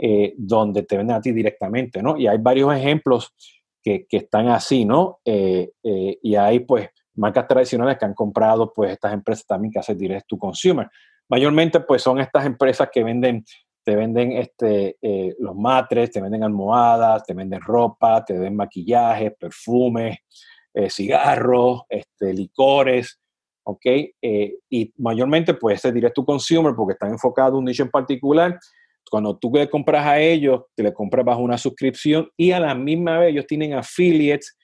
eh, 0.00 0.32
donde 0.36 0.84
te 0.84 0.96
venden 0.96 1.16
a 1.16 1.20
ti 1.20 1.32
directamente, 1.32 2.00
¿no? 2.00 2.16
Y 2.16 2.28
hay 2.28 2.38
varios 2.38 2.72
ejemplos 2.72 3.34
que, 4.08 4.16
están 4.16 4.48
así, 4.48 4.84
¿no? 4.84 5.20
Eh, 5.24 5.70
eh, 5.82 6.18
y 6.22 6.34
hay 6.34 6.60
pues 6.60 6.88
marcas 7.14 7.48
tradicionales 7.48 7.98
que 7.98 8.04
han 8.04 8.14
comprado 8.14 8.72
pues 8.72 8.92
estas 8.92 9.12
empresas 9.12 9.46
también 9.46 9.72
que 9.72 9.78
hacen 9.78 9.96
direct 9.96 10.26
to 10.26 10.36
consumer. 10.36 10.88
Mayormente 11.28 11.80
pues 11.80 12.02
son 12.02 12.20
estas 12.20 12.46
empresas 12.46 12.88
que 12.92 13.02
venden, 13.02 13.44
te 13.84 13.96
venden 13.96 14.32
este, 14.32 14.96
eh, 15.00 15.34
los 15.38 15.56
matres, 15.56 16.10
te 16.10 16.20
venden 16.20 16.44
almohadas, 16.44 17.24
te 17.24 17.34
venden 17.34 17.60
ropa, 17.60 18.24
te 18.24 18.34
venden 18.34 18.56
maquillaje, 18.56 19.30
perfumes, 19.32 20.18
cigarros, 20.90 21.82
este, 21.88 22.32
licores, 22.32 23.18
¿ok? 23.64 23.84
y 24.70 24.92
mayormente 24.98 25.54
pues 25.54 25.84
es 25.84 25.92
direct 25.92 26.14
to 26.14 26.24
consumer 26.24 26.72
porque 26.76 26.92
están 26.92 27.10
enfocados 27.10 27.54
en 27.54 27.58
un 27.58 27.64
nicho 27.64 27.82
en 27.82 27.90
particular 27.90 28.56
cuando 29.08 29.36
tú 29.36 29.50
le 29.54 29.68
compras 29.68 30.06
a 30.06 30.20
ellos, 30.20 30.62
te 30.74 30.82
le 30.82 30.92
compras 30.92 31.24
bajo 31.24 31.40
una 31.40 31.58
suscripción 31.58 32.30
y 32.36 32.52
a 32.52 32.60
la 32.60 32.74
misma 32.74 33.18
vez 33.18 33.30
ellos 33.30 33.46
tienen 33.46 33.74
affiliates, 33.74 34.56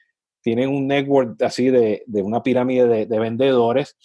tienen 0.43 0.69
un 0.69 0.87
network 0.87 1.43
así 1.43 1.71
de, 1.71 2.03
de 2.07 2.23
una 2.23 2.43
pirámide 2.43 3.07
de, 3.07 3.19
vendedores, 3.19 3.97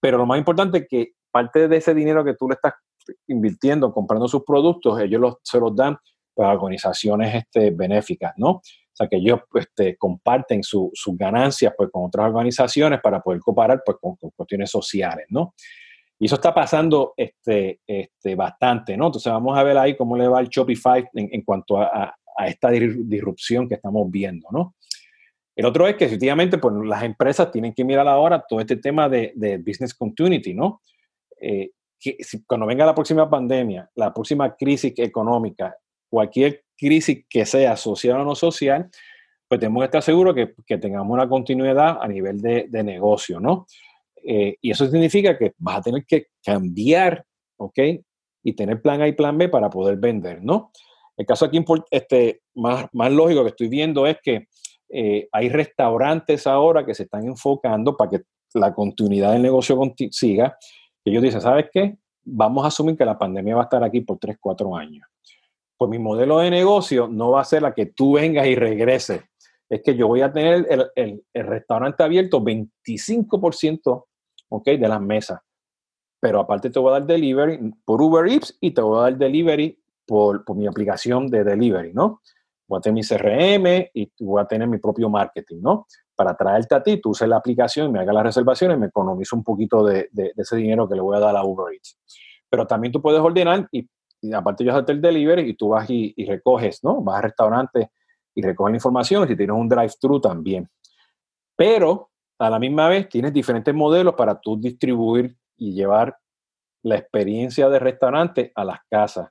pero 0.00 0.18
lo 0.18 0.26
más 0.26 0.38
importante 0.38 0.78
es 0.78 0.86
que 0.88 1.12
parte 1.30 1.68
de 1.68 1.76
ese 1.76 1.94
dinero 1.94 2.24
que 2.24 2.34
tú 2.34 2.48
le 2.48 2.54
estás 2.54 2.74
invirtiendo, 3.28 3.92
comprando 3.92 4.28
sus 4.28 4.44
productos, 4.44 5.00
ellos 5.00 5.20
los, 5.20 5.34
se 5.42 5.58
los 5.60 5.74
dan 5.74 5.96
para 6.34 6.52
organizaciones 6.52 7.34
este, 7.34 7.70
benéficas, 7.70 8.32
¿no? 8.36 8.50
O 8.50 8.96
sea, 8.96 9.08
que 9.08 9.16
ellos 9.16 9.40
este, 9.54 9.96
comparten 9.96 10.62
sus 10.62 10.92
ganancias 11.18 11.74
pues, 11.76 11.90
con 11.90 12.06
otras 12.06 12.26
organizaciones 12.26 13.00
para 13.00 13.20
poder 13.20 13.40
cooperar 13.40 13.82
pues, 13.84 13.98
con, 14.00 14.16
con 14.16 14.30
cuestiones 14.30 14.70
sociales, 14.70 15.26
¿no? 15.30 15.54
Y 16.18 16.26
eso 16.26 16.36
está 16.36 16.54
pasando 16.54 17.12
este, 17.16 17.80
este, 17.86 18.34
bastante, 18.34 18.96
¿no? 18.96 19.06
Entonces 19.06 19.32
vamos 19.32 19.58
a 19.58 19.62
ver 19.62 19.76
ahí 19.76 19.96
cómo 19.96 20.16
le 20.16 20.28
va 20.28 20.40
el 20.40 20.48
Shopify 20.48 21.04
en, 21.12 21.42
cuanto 21.42 21.78
a, 21.78 22.14
esta 22.46 22.70
disrupción 22.70 23.68
que 23.68 23.74
estamos 23.74 24.10
viendo, 24.10 24.48
¿no? 24.50 24.74
El 25.56 25.66
otro 25.66 25.86
es 25.86 25.94
que 25.94 26.04
efectivamente 26.06 26.58
pues, 26.58 26.74
las 26.84 27.04
empresas 27.04 27.50
tienen 27.52 27.72
que 27.72 27.84
mirar 27.84 28.08
ahora 28.08 28.44
todo 28.48 28.58
este 28.58 28.76
tema 28.76 29.08
de, 29.08 29.32
business 29.64 29.94
continuity, 29.94 30.52
¿no? 30.54 30.80
Eh, 31.40 31.70
que 32.00 32.16
cuando 32.46 32.66
venga 32.66 32.84
la 32.84 32.94
próxima 32.94 33.28
pandemia, 33.30 33.88
la 33.94 34.12
próxima 34.12 34.54
crisis 34.56 34.92
económica, 34.96 35.76
cualquier 36.08 36.64
crisis 36.76 37.24
que 37.28 37.46
sea 37.46 37.76
social 37.76 38.20
o 38.20 38.24
no 38.24 38.34
social, 38.34 38.88
pues 39.48 39.60
tenemos 39.60 39.82
que 39.82 39.86
estar 39.86 40.02
seguros 40.02 40.34
que, 40.34 40.78
tengamos 40.78 41.12
una 41.12 41.28
continuidad 41.28 41.98
a 42.00 42.08
nivel 42.08 42.40
de 42.40 42.82
negocio, 42.82 43.38
¿no? 43.38 43.66
Eh, 44.26 44.56
y 44.60 44.70
eso 44.70 44.86
significa 44.86 45.36
que 45.36 45.52
vas 45.58 45.78
a 45.78 45.82
tener 45.82 46.04
que 46.06 46.28
cambiar, 46.42 47.24
¿ok? 47.58 47.78
Y 48.42 48.52
tener 48.54 48.80
plan 48.80 49.02
A 49.02 49.08
y 49.08 49.12
plan 49.12 49.36
B 49.36 49.48
para 49.48 49.70
poder 49.70 49.96
vender, 49.96 50.42
¿no? 50.42 50.72
El 51.16 51.26
caso 51.26 51.44
aquí 51.44 51.62
este, 51.90 52.40
más, 52.54 52.86
más 52.92 53.12
lógico 53.12 53.42
que 53.42 53.50
estoy 53.50 53.68
viendo 53.68 54.06
es 54.06 54.18
que 54.22 54.48
eh, 54.88 55.28
hay 55.32 55.48
restaurantes 55.48 56.46
ahora 56.46 56.84
que 56.84 56.94
se 56.94 57.04
están 57.04 57.26
enfocando 57.26 57.96
para 57.96 58.10
que 58.10 58.20
la 58.54 58.74
continuidad 58.74 59.32
del 59.32 59.42
negocio 59.42 59.78
siga. 60.10 60.56
Y 61.04 61.10
ellos 61.10 61.22
dicen, 61.22 61.40
¿sabes 61.40 61.66
qué? 61.72 61.96
Vamos 62.24 62.64
a 62.64 62.68
asumir 62.68 62.96
que 62.96 63.04
la 63.04 63.18
pandemia 63.18 63.56
va 63.56 63.62
a 63.62 63.64
estar 63.64 63.84
aquí 63.84 64.00
por 64.00 64.18
3, 64.18 64.36
4 64.40 64.76
años. 64.76 65.06
Pues 65.76 65.90
mi 65.90 65.98
modelo 65.98 66.38
de 66.38 66.50
negocio 66.50 67.08
no 67.08 67.32
va 67.32 67.40
a 67.40 67.44
ser 67.44 67.62
la 67.62 67.74
que 67.74 67.86
tú 67.86 68.14
vengas 68.14 68.46
y 68.46 68.54
regreses. 68.54 69.22
Es 69.68 69.82
que 69.82 69.96
yo 69.96 70.06
voy 70.06 70.20
a 70.20 70.32
tener 70.32 70.66
el, 70.94 71.24
restaurante 71.34 72.02
abierto 72.02 72.40
25% 72.40 74.04
¿ok? 74.56 74.66
De 74.66 74.88
las 74.88 75.00
mesas. 75.00 75.40
Pero 76.20 76.40
aparte 76.40 76.70
te 76.70 76.78
voy 76.78 76.90
a 76.90 77.00
dar 77.00 77.06
delivery 77.06 77.58
por 77.84 78.00
Uber 78.00 78.26
Eats 78.26 78.56
y 78.60 78.70
te 78.70 78.80
voy 78.80 78.98
a 78.98 79.02
dar 79.02 79.18
delivery 79.18 79.78
por, 80.06 80.44
por 80.44 80.56
mi 80.56 80.66
aplicación 80.66 81.28
de 81.28 81.44
delivery, 81.44 81.92
¿no? 81.92 82.20
Voy 82.66 82.78
a 82.78 82.80
tener 82.80 82.94
mi 82.94 83.02
CRM 83.02 83.90
y 83.92 84.10
voy 84.20 84.40
a 84.40 84.46
tener 84.46 84.66
mi 84.68 84.78
propio 84.78 85.10
marketing, 85.10 85.58
¿no? 85.60 85.86
Para 86.14 86.34
traerte 86.34 86.74
a 86.74 86.82
ti, 86.82 86.98
tú 86.98 87.10
uses 87.10 87.28
la 87.28 87.36
aplicación 87.36 87.92
me 87.92 88.00
hagas 88.00 88.14
las 88.14 88.24
reservaciones, 88.24 88.78
me 88.78 88.86
economizo 88.86 89.36
un 89.36 89.44
poquito 89.44 89.84
de, 89.84 90.08
de, 90.12 90.32
ese 90.36 90.56
dinero 90.56 90.88
que 90.88 90.94
le 90.94 91.00
voy 91.00 91.16
a 91.16 91.20
dar 91.20 91.36
a 91.36 91.44
Uber 91.44 91.74
Eats. 91.74 91.98
Pero 92.48 92.66
también 92.66 92.92
tú 92.92 93.02
puedes 93.02 93.20
ordenar 93.20 93.68
y, 93.72 93.88
aparte 94.32 94.64
yo 94.64 94.70
hacerte 94.70 94.92
el 94.92 95.02
delivery 95.02 95.50
y 95.50 95.54
tú 95.54 95.70
vas 95.70 95.90
y, 95.90 96.14
recoges, 96.24 96.82
¿no? 96.82 97.02
Vas 97.02 97.16
al 97.16 97.22
restaurante 97.24 97.90
y 98.34 98.42
recoges 98.42 98.70
la 98.70 98.76
información 98.76 99.28
si 99.28 99.36
tienes 99.36 99.56
un 99.56 99.68
drive-thru 99.68 100.20
también. 100.20 100.68
Pero 101.56 102.10
a 102.38 102.50
la 102.50 102.58
misma 102.58 102.88
vez 102.88 103.08
tienes 103.08 103.32
diferentes 103.32 103.74
modelos 103.74 104.14
para 104.14 104.40
tú 104.40 104.58
distribuir 104.58 105.36
y 105.56 105.72
llevar 105.72 106.16
la 106.82 106.96
experiencia 106.96 107.68
de 107.68 107.78
restaurante 107.78 108.52
a 108.54 108.64
las 108.64 108.80
casas. 108.90 109.30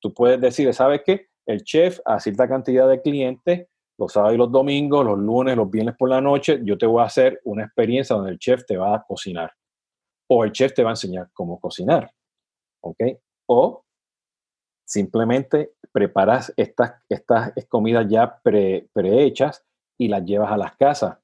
Tú 0.00 0.12
puedes 0.12 0.40
decir, 0.40 0.72
¿sabes 0.74 1.02
qué? 1.04 1.28
El 1.46 1.62
chef 1.62 2.00
a 2.04 2.20
cierta 2.20 2.48
cantidad 2.48 2.88
de 2.88 3.00
clientes, 3.00 3.68
los 3.98 4.12
sábados 4.12 4.34
y 4.34 4.38
los 4.38 4.50
domingos, 4.50 5.04
los 5.04 5.18
lunes, 5.18 5.56
los 5.56 5.70
viernes 5.70 5.94
por 5.96 6.08
la 6.08 6.20
noche, 6.20 6.60
yo 6.64 6.76
te 6.76 6.86
voy 6.86 7.02
a 7.02 7.06
hacer 7.06 7.40
una 7.44 7.64
experiencia 7.64 8.16
donde 8.16 8.32
el 8.32 8.38
chef 8.38 8.64
te 8.66 8.76
va 8.76 8.96
a 8.96 9.02
cocinar. 9.02 9.52
O 10.28 10.44
el 10.44 10.52
chef 10.52 10.74
te 10.74 10.82
va 10.82 10.90
a 10.90 10.92
enseñar 10.92 11.30
cómo 11.32 11.60
cocinar. 11.60 12.10
¿Ok? 12.80 12.98
O 13.46 13.84
simplemente 14.84 15.74
preparas 15.92 16.52
estas, 16.56 16.94
estas 17.08 17.52
comidas 17.68 18.06
ya 18.08 18.40
pre, 18.42 18.88
prehechas 18.92 19.64
y 19.98 20.08
las 20.08 20.24
llevas 20.24 20.50
a 20.50 20.56
las 20.56 20.76
casas 20.76 21.21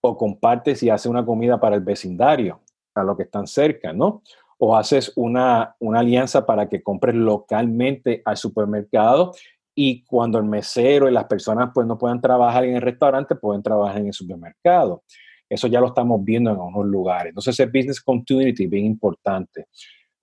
o 0.00 0.16
compartes 0.16 0.82
y 0.82 0.90
haces 0.90 1.06
una 1.06 1.24
comida 1.24 1.60
para 1.60 1.76
el 1.76 1.82
vecindario, 1.82 2.60
a 2.94 3.02
los 3.02 3.16
que 3.16 3.24
están 3.24 3.46
cerca, 3.46 3.92
¿no? 3.92 4.22
O 4.58 4.76
haces 4.76 5.12
una, 5.16 5.74
una 5.78 6.00
alianza 6.00 6.44
para 6.44 6.68
que 6.68 6.82
compres 6.82 7.14
localmente 7.14 8.22
al 8.24 8.36
supermercado 8.36 9.32
y 9.74 10.02
cuando 10.04 10.38
el 10.38 10.44
mesero 10.44 11.08
y 11.08 11.12
las 11.12 11.24
personas 11.24 11.70
pues 11.72 11.86
no 11.86 11.96
puedan 11.96 12.20
trabajar 12.20 12.64
en 12.64 12.76
el 12.76 12.82
restaurante, 12.82 13.34
pueden 13.34 13.62
trabajar 13.62 13.98
en 13.98 14.08
el 14.08 14.12
supermercado. 14.12 15.04
Eso 15.48 15.66
ya 15.66 15.80
lo 15.80 15.88
estamos 15.88 16.22
viendo 16.24 16.50
en 16.50 16.56
algunos 16.56 16.86
lugares. 16.86 17.30
Entonces, 17.30 17.58
ese 17.58 17.66
business 17.66 18.00
continuity 18.00 18.66
bien 18.66 18.86
importante. 18.86 19.66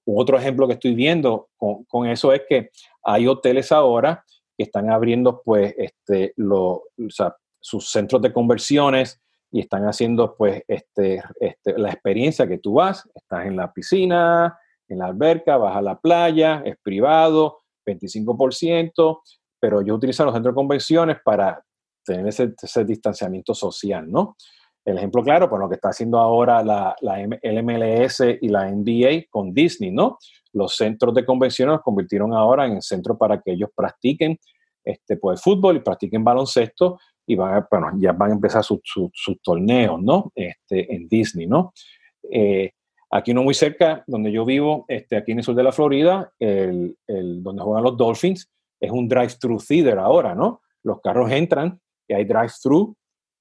Otro 0.05 0.37
ejemplo 0.37 0.67
que 0.67 0.73
estoy 0.73 0.95
viendo 0.95 1.49
con, 1.57 2.07
eso 2.07 2.31
es 2.31 2.43
que 2.47 2.69
hay 3.03 3.27
hoteles 3.27 3.71
ahora 3.73 4.23
que 4.55 4.63
están 4.63 4.89
abriendo 4.89 5.41
pues 5.43 5.73
este, 5.77 6.33
lo, 6.37 6.83
sus 7.59 7.89
centros 7.89 8.21
de 8.21 8.31
conversiones 8.31 9.19
y 9.57 9.61
están 9.61 9.85
haciendo 9.85 10.35
pues 10.35 10.61
este, 10.67 11.19
este, 11.39 11.79
la 11.79 11.89
experiencia 11.89 12.47
que 12.47 12.59
tú 12.59 12.73
vas, 12.73 13.09
estás 13.15 13.47
en 13.47 13.55
la 13.55 13.73
piscina, 13.73 14.55
en 14.87 14.99
la 14.99 15.07
alberca, 15.07 15.57
vas 15.57 15.75
a 15.75 15.81
la 15.81 15.99
playa, 15.99 16.61
es 16.63 16.75
privado, 16.83 17.61
25%, 17.83 19.19
pero 19.59 19.81
yo 19.81 19.95
utilizo 19.95 20.23
los 20.25 20.35
centros 20.35 20.53
de 20.53 20.55
convenciones 20.55 21.17
para 21.25 21.59
tener 22.05 22.27
ese, 22.27 22.53
ese 22.61 22.85
distanciamiento 22.85 23.55
social, 23.55 24.05
¿no? 24.07 24.37
El 24.85 24.99
ejemplo 24.99 25.23
claro, 25.23 25.49
pues 25.49 25.59
lo 25.59 25.67
que 25.67 25.75
está 25.75 25.89
haciendo 25.89 26.19
ahora 26.19 26.63
la, 26.63 26.95
la 27.01 27.17
MLS 27.63 28.19
y 28.39 28.49
la 28.49 28.69
NBA 28.69 29.25
con 29.31 29.55
Disney, 29.55 29.89
¿no? 29.89 30.19
Los 30.53 30.75
centros 30.75 31.15
de 31.15 31.25
convenciones 31.25 31.73
los 31.73 31.81
convirtieron 31.81 32.31
ahora 32.31 32.67
en 32.67 32.79
centros 32.83 33.17
para 33.17 33.41
que 33.41 33.53
ellos 33.53 33.71
practiquen 33.75 34.37
este, 34.83 35.17
pues, 35.17 35.41
fútbol 35.41 35.77
y 35.77 35.79
practiquen 35.79 36.23
baloncesto 36.23 36.99
y 37.27 37.35
van 37.35 37.67
bueno, 37.69 37.91
ya 37.99 38.13
van 38.13 38.31
a 38.31 38.33
empezar 38.35 38.63
sus 38.63 39.41
torneos, 39.43 40.01
¿no? 40.01 40.31
Este, 40.33 40.93
en 40.95 41.07
Disney, 41.09 41.45
¿no? 41.45 41.73
Eh, 42.31 42.71
aquí 43.11 43.31
uno 43.31 43.43
muy 43.43 43.53
cerca, 43.53 44.03
donde 44.07 44.31
yo 44.31 44.45
vivo, 44.45 44.85
este, 44.87 45.17
aquí 45.17 45.33
en 45.33 45.39
el 45.39 45.43
sur 45.43 45.53
de 45.53 45.63
la 45.63 45.73
Florida, 45.73 46.31
el, 46.39 46.97
el, 47.05 47.43
donde 47.43 47.61
juegan 47.61 47.83
los 47.83 47.97
Dolphins, 47.97 48.49
es 48.79 48.91
un 48.91 49.09
drive-thru 49.09 49.57
theater 49.59 49.99
ahora, 49.99 50.33
¿no? 50.33 50.61
Los 50.83 51.01
carros 51.01 51.29
entran 51.29 51.79
y 52.07 52.13
hay 52.13 52.23
drive-thru, 52.23 52.95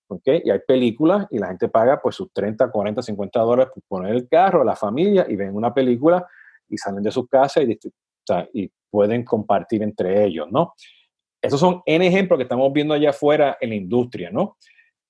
¿ok? 0.09 0.29
Y 0.45 0.51
hay 0.51 0.61
películas 0.67 1.29
y 1.31 1.39
la 1.39 1.49
gente 1.49 1.69
paga 1.69 2.01
pues 2.03 2.17
sus 2.17 2.33
30, 2.33 2.69
40, 2.71 3.03
50 3.03 3.41
dólares 3.41 3.73
por 3.73 3.85
poner 3.87 4.15
el 4.15 4.29
carro, 4.29 4.65
la 4.65 4.75
familia 4.75 5.27
y 5.29 5.37
ven 5.37 5.55
una 5.55 5.73
película 5.73 6.27
y 6.69 6.77
salen 6.77 7.05
de 7.05 7.13
sus 7.13 7.29
casas 7.29 7.65
y, 7.65 7.79
y 8.53 8.73
pueden 8.91 9.25
compartir 9.25 9.85
entre 9.85 10.25
ellos, 10.25 10.49
¿no? 10.51 10.75
Esos 11.47 11.61
son 11.61 11.83
N 11.87 12.07
ejemplos 12.07 12.39
que 12.39 12.45
estamos 12.45 12.73
viendo 12.73 12.95
allá 12.95 13.11
afuera 13.11 13.57
en 13.61 13.71
la 13.71 13.77
industria, 13.77 14.31
¿no? 14.31 14.57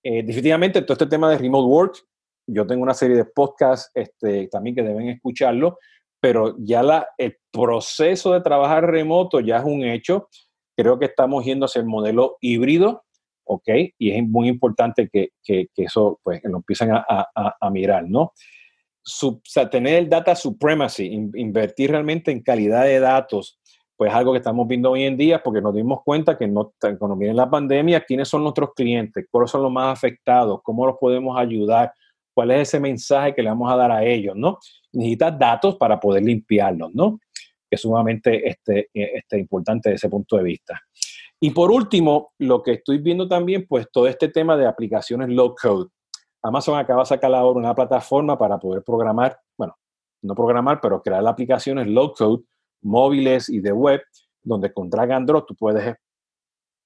Eh, 0.02 0.23
definitivamente 0.23 0.83
todo 0.83 0.93
este 0.93 1.07
tema 1.07 1.31
de 1.31 1.38
remote 1.38 1.66
work, 1.66 1.97
yo 2.47 2.66
tengo 2.66 2.83
una 2.83 2.95
serie 2.95 3.16
de 3.16 3.25
podcasts 3.25 3.90
este, 3.95 4.47
también 4.49 4.76
que 4.76 4.83
deben 4.83 5.09
escucharlo, 5.09 5.78
pero 6.21 6.55
ya 6.59 6.83
la, 6.83 7.09
el 7.19 7.37
proceso 7.50 8.33
de 8.33 8.40
trabajar 8.40 8.87
remoto 8.87 9.40
ya 9.40 9.59
es 9.59 9.64
un 9.64 9.85
hecho. 9.85 10.28
Creo 10.76 10.99
que 10.99 11.07
estamos 11.07 11.45
yendo 11.45 11.66
hacia 11.66 11.81
el 11.81 11.87
modelo 11.87 12.37
híbrido, 12.40 13.05
¿ok? 13.45 13.69
Y 13.99 14.12
es 14.12 14.23
muy 14.23 14.49
importante 14.49 15.09
que, 15.12 15.31
que, 15.43 15.69
eso, 15.76 16.21
pues, 16.23 16.40
lo 16.45 16.59
empiecen 16.59 16.93
a, 16.93 17.05
a, 17.09 17.57
a 17.61 17.71
mirar, 17.71 18.09
¿no? 18.09 18.33
o 19.23 19.40
sea, 19.45 19.71
tener 19.71 19.95
el 19.95 20.09
data 20.09 20.35
supremacy, 20.35 21.07
invertir 21.07 21.90
realmente 21.93 22.33
en 22.33 22.43
calidad 22.43 22.85
de 22.85 22.99
datos, 22.99 23.59
pues 23.97 24.12
algo 24.12 24.33
que 24.33 24.38
estamos 24.38 24.69
viendo 24.69 24.91
hoy 24.91 25.05
en 25.05 25.17
día, 25.17 25.43
porque 25.43 25.62
nos 25.62 25.75
dimos 25.75 26.03
cuenta 26.05 26.37
que 26.37 26.47
no, 26.47 26.75
cuando 26.99 27.17
viene 27.17 27.35
la 27.35 27.49
pandemia, 27.49 28.03
quiénes 28.03 28.29
son 28.29 28.43
nuestros 28.43 28.75
clientes, 28.75 29.26
cuáles 29.31 29.50
son 29.50 29.62
los 29.62 29.73
más 29.73 29.97
afectados, 29.97 30.61
cómo 30.62 30.87
los 30.87 30.97
podemos 30.99 31.38
ayudar, 31.38 31.93
cuál 32.35 32.50
es 32.50 32.69
ese 32.69 32.79
mensaje 32.79 33.35
que 33.35 33.43
le 33.43 33.49
vamos 33.49 33.73
a 33.73 33.76
dar 33.76 33.91
a 33.91 34.05
ellos, 34.05 34.37
¿no? 34.37 34.59
Necesitas 34.93 35.38
datos 35.38 35.76
para 35.76 35.99
poder 35.99 36.23
limpiarlos, 36.23 36.95
¿no? 36.95 37.19
Que 37.69 37.76
es 37.76 37.81
sumamente 37.81 38.47
este, 38.47 38.91
este, 38.93 39.38
importante 39.38 39.88
desde 39.88 40.07
ese 40.07 40.11
punto 40.11 40.37
de 40.37 40.43
vista. 40.43 40.79
Y 41.41 41.50
por 41.50 41.71
último, 41.71 42.32
lo 42.39 42.63
que 42.63 42.73
estoy 42.73 42.99
viendo 42.99 43.26
también, 43.26 43.67
pues 43.67 43.87
todo 43.91 44.06
este 44.06 44.28
tema 44.28 44.56
de 44.59 44.67
aplicaciones 44.67 45.30
low 45.30 45.54
code. 45.54 45.89
Amazon 46.43 46.78
acaba 46.78 47.02
de 47.02 47.06
sacar 47.06 47.35
ahora 47.35 47.59
una 47.59 47.75
plataforma 47.75 48.37
para 48.37 48.59
poder 48.59 48.82
programar, 48.82 49.39
bueno, 49.56 49.75
no 50.23 50.35
programar, 50.35 50.80
pero 50.82 51.02
crear 51.02 51.26
aplicaciones 51.26 51.87
low 51.87 52.13
code 52.13 52.45
móviles 52.87 53.49
y 53.49 53.61
de 53.61 53.73
web, 53.73 54.01
donde 54.43 54.73
con 54.73 54.89
drag 54.89 55.27
tú 55.47 55.55
puedes 55.55 55.97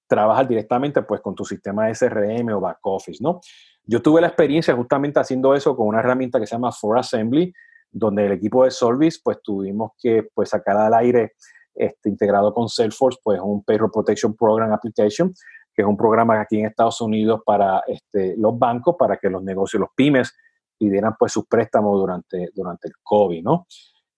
trabajar 0.08 0.48
directamente 0.48 1.02
pues 1.02 1.20
con 1.20 1.34
tu 1.34 1.44
sistema 1.44 1.88
SRM 1.94 2.48
o 2.52 2.60
back 2.60 2.78
office, 2.82 3.22
¿no? 3.22 3.40
Yo 3.84 4.02
tuve 4.02 4.20
la 4.20 4.26
experiencia 4.26 4.74
justamente 4.74 5.20
haciendo 5.20 5.54
eso 5.54 5.76
con 5.76 5.86
una 5.86 6.00
herramienta 6.00 6.40
que 6.40 6.46
se 6.46 6.56
llama 6.56 6.72
For 6.72 6.98
Assembly, 6.98 7.52
donde 7.92 8.26
el 8.26 8.32
equipo 8.32 8.64
de 8.64 8.70
Solvis 8.70 9.20
pues 9.22 9.40
tuvimos 9.42 9.92
que 10.00 10.28
pues 10.34 10.50
sacar 10.50 10.76
al 10.76 10.94
aire 10.94 11.34
este, 11.74 12.08
integrado 12.08 12.52
con 12.52 12.68
Salesforce 12.68 13.18
pues 13.22 13.40
un 13.40 13.62
Payroll 13.62 13.90
Protection 13.90 14.34
Program 14.34 14.72
Application, 14.72 15.32
que 15.72 15.82
es 15.82 15.88
un 15.88 15.96
programa 15.96 16.40
aquí 16.40 16.58
en 16.58 16.66
Estados 16.66 17.00
Unidos 17.00 17.42
para 17.44 17.82
este, 17.86 18.34
los 18.36 18.58
bancos, 18.58 18.96
para 18.98 19.16
que 19.16 19.30
los 19.30 19.42
negocios, 19.42 19.80
los 19.80 19.90
pymes, 19.94 20.34
pidieran 20.76 21.14
pues 21.18 21.32
sus 21.32 21.46
préstamos 21.46 21.98
durante, 21.98 22.50
durante 22.54 22.88
el 22.88 22.94
COVID, 23.02 23.42
¿no? 23.42 23.66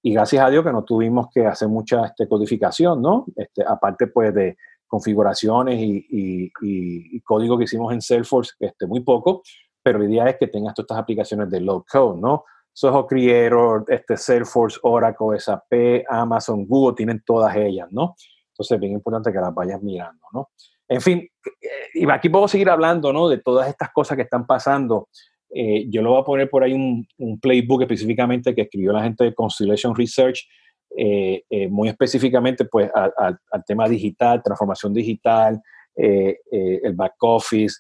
Y 0.02 0.12
gracias 0.12 0.44
a 0.44 0.50
Dios 0.50 0.64
que 0.64 0.72
no 0.72 0.84
tuvimos 0.84 1.28
que 1.32 1.46
hacer 1.46 1.68
mucha 1.68 2.06
este, 2.06 2.28
codificación, 2.28 3.00
¿no? 3.00 3.24
Este, 3.36 3.62
aparte 3.66 4.08
pues 4.08 4.34
de 4.34 4.56
configuraciones 4.86 5.80
y, 5.80 6.06
y, 6.10 7.20
código 7.22 7.56
que 7.56 7.64
hicimos 7.64 7.92
en 7.94 8.02
Salesforce, 8.02 8.52
este, 8.60 8.86
muy 8.86 9.00
poco, 9.00 9.42
pero 9.82 9.98
la 9.98 10.04
idea 10.04 10.28
es 10.28 10.36
que 10.38 10.48
tengas 10.48 10.74
todas 10.74 10.84
estas 10.84 10.98
aplicaciones 10.98 11.48
de 11.50 11.60
low 11.60 11.84
code, 11.90 12.20
¿no? 12.20 12.44
Soho 12.74 13.06
Creator, 13.06 13.84
este, 13.88 14.16
Salesforce, 14.16 14.78
Oracle, 14.82 15.38
SAP, 15.38 16.04
Amazon, 16.08 16.66
Google, 16.66 16.94
tienen 16.94 17.22
todas 17.24 17.54
ellas, 17.56 17.88
¿no? 17.90 18.14
Entonces 18.48 18.74
es 18.74 18.80
bien 18.80 18.92
importante 18.92 19.32
que 19.32 19.38
las 19.38 19.54
vayas 19.54 19.80
mirando, 19.82 20.26
¿no? 20.32 20.50
En 20.88 21.00
fin, 21.00 21.18
eh, 21.20 21.68
y 21.94 22.10
aquí 22.10 22.28
puedo 22.28 22.48
seguir 22.48 22.68
hablando, 22.68 23.12
¿no? 23.12 23.28
De 23.28 23.38
todas 23.38 23.68
estas 23.68 23.90
cosas 23.92 24.16
que 24.16 24.24
están 24.24 24.46
pasando 24.46 25.08
eh, 25.54 25.86
yo 25.88 26.00
le 26.00 26.08
voy 26.08 26.20
a 26.20 26.24
poner 26.24 26.48
por 26.48 26.64
ahí 26.64 26.72
un, 26.72 27.06
playbook 27.40 27.82
específicamente 27.82 28.54
que 28.54 28.62
escribió 28.62 28.92
la 28.92 29.02
gente 29.02 29.24
de 29.24 29.34
Constellation 29.34 29.94
Research, 29.94 30.48
eh, 30.96 31.42
eh, 31.50 31.68
muy 31.68 31.88
específicamente 31.88 32.64
pues 32.64 32.90
al 32.94 33.64
tema 33.66 33.88
digital, 33.88 34.42
transformación 34.42 34.94
digital, 34.94 35.60
el 35.94 36.94
back 36.94 37.14
office, 37.20 37.76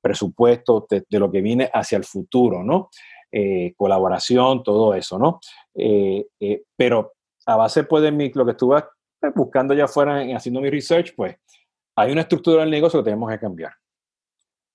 presupuesto 0.00 0.86
de, 0.88 1.04
lo 1.18 1.30
que 1.30 1.42
viene 1.42 1.70
hacia 1.72 1.98
el 1.98 2.04
futuro, 2.04 2.62
¿no? 2.62 2.88
colaboración, 3.76 4.62
todo 4.62 4.94
eso, 4.94 5.18
¿no? 5.18 5.40
pero 6.76 7.12
a 7.46 7.56
base 7.56 7.84
pues 7.84 8.02
de 8.02 8.32
lo 8.34 8.44
que 8.44 8.52
estuve 8.52 8.82
buscando 9.34 9.74
allá 9.74 9.84
afuera 9.84 10.22
en, 10.22 10.34
haciendo 10.34 10.60
mi 10.60 10.70
research, 10.70 11.14
pues 11.14 11.36
hay 11.96 12.12
una 12.12 12.22
estructura 12.22 12.62
del 12.62 12.70
negocio 12.70 13.00
que 13.00 13.04
tenemos 13.04 13.30
que 13.30 13.38
cambiar. 13.38 13.72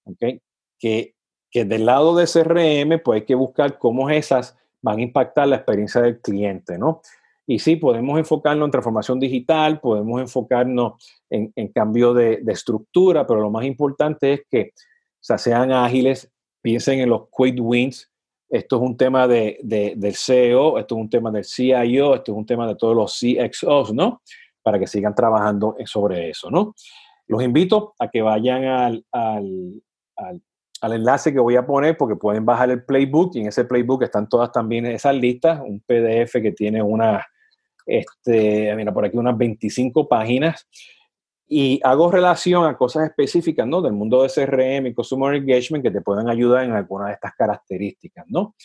¿Ok? 0.06 0.40
Que 0.80 1.16
que 1.56 1.64
del 1.64 1.86
lado 1.86 2.18
de 2.18 2.26
CRM, 2.26 3.02
pues 3.02 3.22
hay 3.22 3.26
que 3.26 3.34
buscar 3.34 3.80
cómo 3.80 4.10
esas 4.10 4.58
van 4.82 5.00
a 5.00 5.04
impactar 5.04 5.48
la 5.48 5.56
experiencia 5.56 6.02
del 6.02 6.20
cliente, 6.20 6.78
¿no? 6.78 7.02
Y 7.48 7.60
sí, 7.60 7.78
podemos 7.78 8.20
enfocarnos 8.20 8.68
en 8.68 8.72
transformación 8.72 9.22
digital, 9.22 9.80
podemos 9.80 10.20
enfocarnos 10.20 11.02
en, 11.30 11.54
cambio 11.70 12.14
de, 12.14 12.44
estructura, 12.48 13.26
pero 13.26 13.40
lo 13.40 13.52
más 13.52 13.64
importante 13.64 14.34
es 14.34 14.42
que 14.52 14.74
sean 15.22 15.72
ágiles, 15.72 16.30
piensen 16.62 17.00
en 17.00 17.10
los 17.10 17.30
quick 17.30 17.58
wins. 17.62 18.12
Esto 18.50 18.76
es 18.76 18.82
un 18.82 18.98
tema 18.98 19.26
de, 19.26 19.58
del 19.64 20.14
CEO, 20.14 20.78
esto 20.78 20.96
es 20.96 21.02
un 21.02 21.10
tema 21.10 21.32
del 21.32 21.46
CIO, 21.46 22.16
esto 22.16 22.34
es 22.34 22.38
un 22.38 22.46
tema 22.46 22.68
de 22.68 22.76
todos 22.76 22.98
los 22.98 23.18
CXOs, 23.18 23.94
¿no? 23.94 24.22
Para 24.62 24.78
que 24.78 24.88
sigan 24.88 25.16
trabajando 25.16 25.78
sobre 25.86 26.32
eso, 26.32 26.52
¿no? 26.52 26.76
Los 27.28 27.42
invito 27.42 27.96
a 27.98 28.10
que 28.10 28.22
vayan 28.22 28.66
al 28.66 29.06
al 30.18 30.42
enlace 30.94 31.34
que 31.34 31.40
voy 31.40 31.56
a 31.56 31.66
poner 31.66 31.98
porque 31.98 32.16
pueden 32.16 32.46
bajar 32.46 32.70
el 32.70 32.84
playbook 32.84 33.36
y 33.36 33.42
en 33.42 33.48
ese 33.48 33.66
playbook 33.66 34.04
están 34.04 34.28
todas 34.28 34.52
también 34.52 34.86
esas 34.86 35.16
listas, 35.16 35.62
un 35.62 35.82
PDF 35.82 36.34
que 36.42 36.52
tiene 36.52 36.82
una, 36.82 37.26
este, 37.86 38.76
mira, 38.76 38.94
por 38.94 39.06
aquí 39.06 39.18
unas 39.18 39.38
25 39.38 40.08
páginas 40.08 40.68
y 41.48 41.80
hago 41.84 42.12
relación 42.12 42.66
a 42.66 42.76
cosas 42.76 43.10
específicas, 43.10 43.68
¿no? 43.68 43.82
Del 43.82 43.94
mundo 43.94 44.24
de 44.24 44.30
CRM 44.30 44.88
y 44.88 44.94
Customer 44.94 45.36
Engagement 45.36 45.84
que 45.84 45.92
te 45.92 46.02
pueden 46.02 46.28
ayudar 46.28 46.66
en 46.66 46.72
alguna 46.72 47.08
de 47.08 47.14
estas 47.14 47.34
características, 47.36 48.26
¿no? 48.28 48.56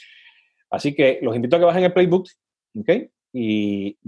Así 0.71 0.95
que 0.95 1.19
los 1.23 1.37
invito 1.37 1.57
a 1.57 1.59
que 1.59 1.65
bajen 1.67 1.85
el 1.85 1.93
playbook, 1.93 2.29
¿ok? 2.79 2.91
Y 3.33 3.99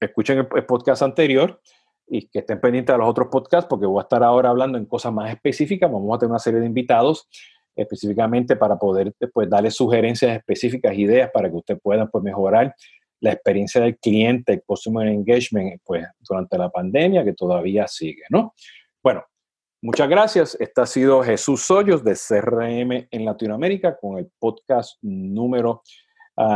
escuchen 0.00 0.46
el 0.54 0.66
podcast 0.66 1.02
anterior 1.02 1.60
y 2.06 2.28
que 2.28 2.40
estén 2.40 2.60
pendientes 2.60 2.94
de 2.94 2.98
los 2.98 3.08
otros 3.08 3.28
podcasts 3.28 3.68
porque 3.68 3.86
voy 3.86 4.00
a 4.00 4.02
estar 4.02 4.22
ahora 4.22 4.50
hablando 4.50 4.78
en 4.78 4.86
cosas 4.86 5.12
más 5.12 5.30
específicas. 5.30 5.90
Vamos 5.90 6.14
a 6.14 6.18
tener 6.18 6.30
una 6.30 6.38
serie 6.38 6.60
de 6.60 6.66
invitados 6.66 7.28
específicamente 7.78 8.56
para 8.56 8.76
poder 8.76 9.14
pues, 9.32 9.48
darle 9.48 9.70
sugerencias 9.70 10.36
específicas, 10.36 10.96
ideas 10.96 11.30
para 11.32 11.48
que 11.48 11.56
usted 11.56 11.78
pueda 11.78 12.06
pues, 12.06 12.22
mejorar 12.24 12.74
la 13.20 13.32
experiencia 13.32 13.80
del 13.80 13.98
cliente, 13.98 14.52
el 14.52 14.62
customer 14.64 15.08
engagement, 15.08 15.80
pues 15.84 16.06
durante 16.20 16.58
la 16.58 16.68
pandemia 16.70 17.24
que 17.24 17.32
todavía 17.32 17.86
sigue, 17.88 18.22
¿no? 18.30 18.54
Bueno, 19.02 19.24
Muchas 19.80 20.08
gracias. 20.08 20.56
Este 20.58 20.80
ha 20.80 20.86
sido 20.86 21.22
Jesús 21.22 21.70
Hoyos 21.70 22.02
de 22.02 22.14
CRM 22.14 23.06
en 23.12 23.24
Latinoamérica 23.24 23.96
con 23.96 24.18
el 24.18 24.28
podcast 24.40 24.98
número 25.02 25.82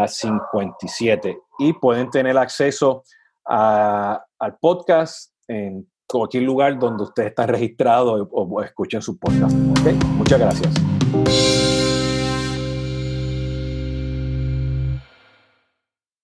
57. 0.07 1.37
Ah, 1.37 1.55
y 1.59 1.73
pueden 1.73 2.11
tener 2.11 2.37
acceso 2.37 3.05
al 3.45 4.57
podcast 4.61 5.33
en 5.47 5.89
cualquier 6.09 6.43
lugar 6.43 6.79
donde 6.79 7.05
usted 7.05 7.27
está 7.27 7.47
registrado 7.47 8.29
o, 8.33 8.63
escuchen 8.63 9.01
su 9.01 9.17
podcast. 9.19 9.55
Muchas 9.55 10.41
gracias. 10.41 10.92
You 11.13 11.72